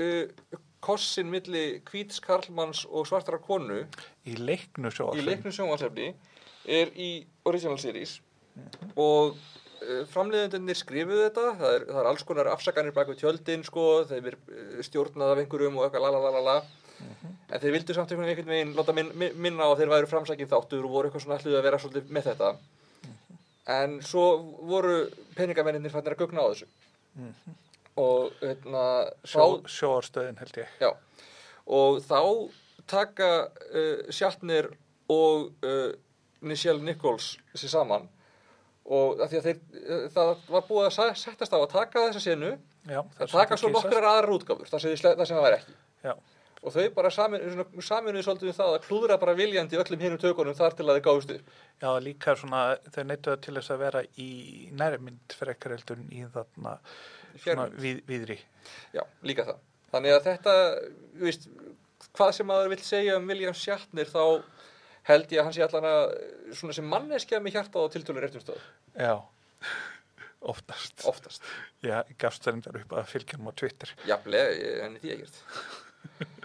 [0.01, 3.83] uh, kossin milli hvíts karlmanns og svartara konu
[4.25, 6.09] í leiknu sjónvarsefni
[6.65, 7.11] er í
[7.45, 8.17] Original Series
[8.95, 9.64] og uh,
[10.13, 11.45] framleiðendunir skrifuðu þetta.
[11.59, 15.33] Það er, það er alls konar afsakanir bak við tjöldin sko, þeir er uh, stjórnað
[15.35, 16.57] af einhverjum og eitthvað lalalala
[17.51, 20.07] en þeir vildu samt einhvern einhvern veginn láta minn, min- minna á að þeir væru
[20.09, 22.51] framsækin þáttur og voru eitthvað svona alluð að vera svolítið með þetta.
[23.75, 24.23] En svo
[24.69, 24.95] voru
[25.35, 26.69] peningamennir fannir að gugna á þessu.
[27.99, 28.85] Og hérna,
[29.27, 30.71] Sjó, sjóarstöðin held ég.
[30.83, 30.89] Já,
[31.67, 32.19] og þá
[32.91, 34.67] taka uh, Shatner
[35.11, 35.93] og uh,
[36.45, 38.07] Nichelle Nichols sér saman
[38.85, 42.53] og því að þeir, uh, það var búið að settast á að taka þessa senu.
[42.85, 45.77] Já, að taka svo nokkrar aðrar útgáfur þar sem, það væri ekki.
[46.05, 46.13] Já,
[46.61, 50.21] og þau bara samin, svona, saminuðu svolítið um það að klúðra bara viljandi öllum hinnum
[50.21, 51.53] tökunum þar til að þið gáðust upp.
[51.81, 52.63] Já, líka svona,
[52.93, 54.29] þau neittuðu til þess að vera í
[54.77, 56.75] nærmynd frekar heldur en í þarna
[57.77, 58.37] við, viðri.
[58.93, 59.63] Já, líka það.
[59.95, 60.55] Þannig að þetta,
[61.15, 61.49] þú veist,
[62.15, 64.21] hvað sem maður vill segja um William Shatner þá
[65.09, 66.03] held ég að hann sé allan að
[66.57, 68.61] svona sem manneskja með hjarta á tiltölu réttum stöð,
[68.97, 69.13] Já,
[70.53, 71.05] oftast.
[71.09, 71.45] oftast.
[71.85, 73.93] Já, ég gafst það reyndar upp að fylgja hann á Twitter.
[74.09, 75.41] Jafnlega, en því ekkert.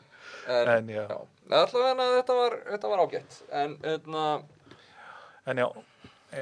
[0.50, 1.02] En, En já.
[1.04, 1.18] já.
[1.52, 3.34] Allavega þetta var, þetta var ágætt.
[3.54, 4.22] En, enna,
[5.46, 5.66] En já,
[6.34, 6.40] e,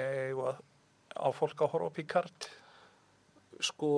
[1.18, 2.46] á fólk að horfa á Picard?
[3.60, 3.90] sko,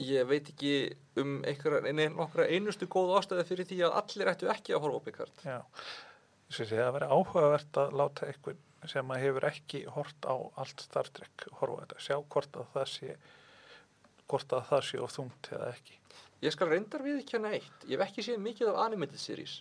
[0.00, 0.72] ég veit ekki
[1.20, 5.06] um einhverja, nokkra einustu góð ástæði fyrir því að allir ættu ekki að horfa á
[5.06, 5.42] Picard.
[5.44, 5.58] Já,
[6.52, 11.08] að það verið áhugavert að láta einhvern sem að hefur ekki hort á allt Star
[11.08, 13.14] Trek horfa þetta, sjá hvort að það sé
[14.28, 15.96] hvort að það sé of þungt eða ekki.
[16.44, 17.86] Ég skal reyndar við ekki hana eitt.
[17.88, 19.58] Ég hef ekki séð mikið af animated series.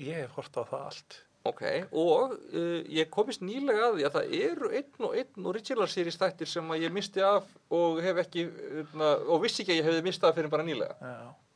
[0.00, 1.18] Ég hef hort á það allt.
[1.48, 1.62] Ok,
[1.96, 6.18] og uh, ég komist nýlega að því að það eru einn og einn original series
[6.20, 8.48] þættir sem að ég misti af og hef ekki,
[8.82, 10.98] uh, og vissi ekki að ég hefði mistað fyrir bara nýlega.
[11.00, 11.47] Já.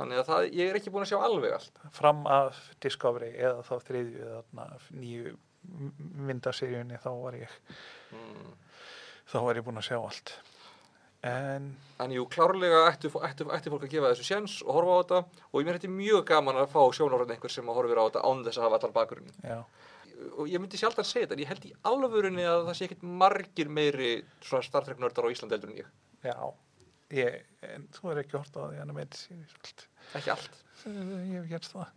[0.00, 1.80] Þannig að það, ég er ekki búin að sjá alveg allt.
[1.92, 5.34] Fram af Discovery eða þá þriðju eða nýju
[6.30, 7.58] myndaseríunni þá var ég
[8.10, 8.54] Mm.
[9.30, 10.32] þá var ég búinn að sjá allt
[11.22, 11.66] en
[12.00, 15.18] En jú, klárlega ætti, ætti, ætti fólk að gefa þessu séns og horfa á þetta
[15.52, 18.22] og ég mér þetta mjög gaman að fá sjónarhörn einhver sem að horfir á þetta
[18.24, 19.34] án þess að hafa allan bakgrunni.
[19.44, 19.60] já,
[20.40, 23.04] Og ég myndi sjaldan segja þetta, en ég held í alvörunni að það sé ekkert
[23.20, 25.92] margir meiri svona Star Trek nördar á Íslandi heldur en ég.
[26.24, 26.36] já
[27.20, 27.38] ég,
[27.68, 29.14] en þú er ekki hort á því hann er með
[29.60, 29.86] allt
[30.18, 30.62] Ekki allt.
[30.86, 31.88] ég hef gerst það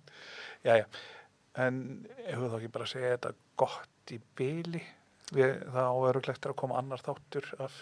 [0.68, 0.86] já, já
[1.58, 1.78] en
[2.26, 4.82] hefur þá ekki bara að segja þetta gott í byli
[5.30, 7.74] Við, það á öruglegt að koma annar þáttur af,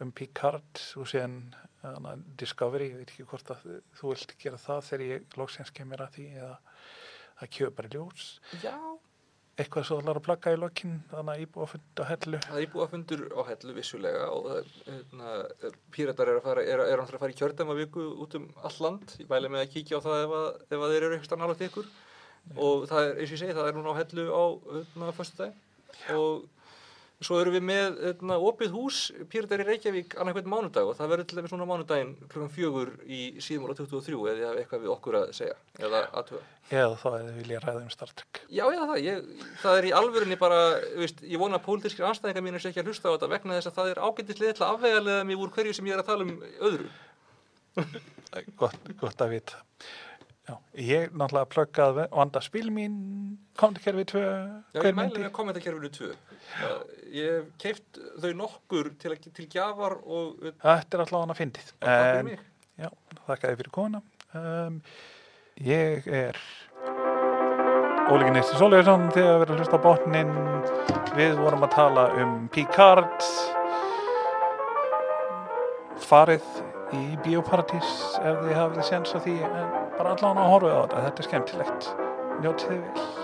[0.00, 1.34] um Picard og síðan
[1.82, 3.66] hana, Discovery, ég veit ekki hvort að
[3.98, 6.54] þú vilt gera það þegar ég loksins kemur að því eða
[7.40, 8.30] það kjöður bara í ljós
[8.62, 8.76] Já.
[9.54, 12.64] Eitthvað svo ætlar að plugga í lokin þannig að íbúa fund á hellu Það er
[12.64, 15.34] íbúið að fundur á hellu vissulega og það, hérna,
[15.94, 19.14] píratar er að fara, er, er að fara í kjördæma viku út um all land.
[19.22, 21.64] Ég bæli með að kíkja á það ef, að, ef að þeir eru eitthvað nálægt
[21.68, 21.92] ykkur.
[22.60, 24.44] Og það er, eins og ég segi, það er núna á hellu á
[24.74, 25.62] hérna, föstudaginn.
[26.18, 26.48] Og
[27.24, 28.98] svo erum við með hérna, opið hús
[29.32, 33.20] píratar í Reykjavík annarkvæmt mánudag og það verður til dæmis núna mánudaginn klukkan fjögur í
[33.44, 36.42] síðum ára 23 eða eitthvað við okkur að segja eða aðtöða.
[36.70, 39.28] eða þá eða vilja ræða um Star Trek Já, já, það, ég,
[39.64, 40.60] það er í alvörunni bara,
[41.00, 43.72] veist, ég vona að pólitískir anstæðingar mínir sé ekki að hlusta á þetta vegna þess
[43.72, 46.28] að það er ágættislega til að afvegalega mig úr hverju sem ég er að tala
[46.28, 46.36] um
[46.70, 46.90] öðru.
[48.60, 49.62] gott, gott að vita
[50.44, 52.96] Já, ég náttúrulega pluggaði vanda spil mín
[53.56, 54.20] komdikerfi 2
[54.74, 56.10] Já, ég mæli með kommentakerfinu 2.
[56.58, 61.40] Það- Ég hef keift þau nokkur til, til gjafar og Þetta er alltaf hann að
[61.40, 61.70] fyndið
[62.28, 62.40] mig.
[62.82, 62.88] Já,
[63.28, 64.02] þakka þið fyrir kona
[64.34, 64.80] um,
[65.64, 66.36] Ég er
[68.10, 70.34] Ólíki Nýsti Sólíðarsson þegar við erum að hlusta á botnin
[71.16, 73.22] Við vorum að tala um Picard.
[76.04, 76.44] Farið
[76.94, 77.90] í Bíóparadís
[78.20, 81.28] ef þið hafið séns á því en bara allan að horfa á þetta, þetta er
[81.30, 81.92] skemmtilegt.
[82.42, 83.23] Njótið vel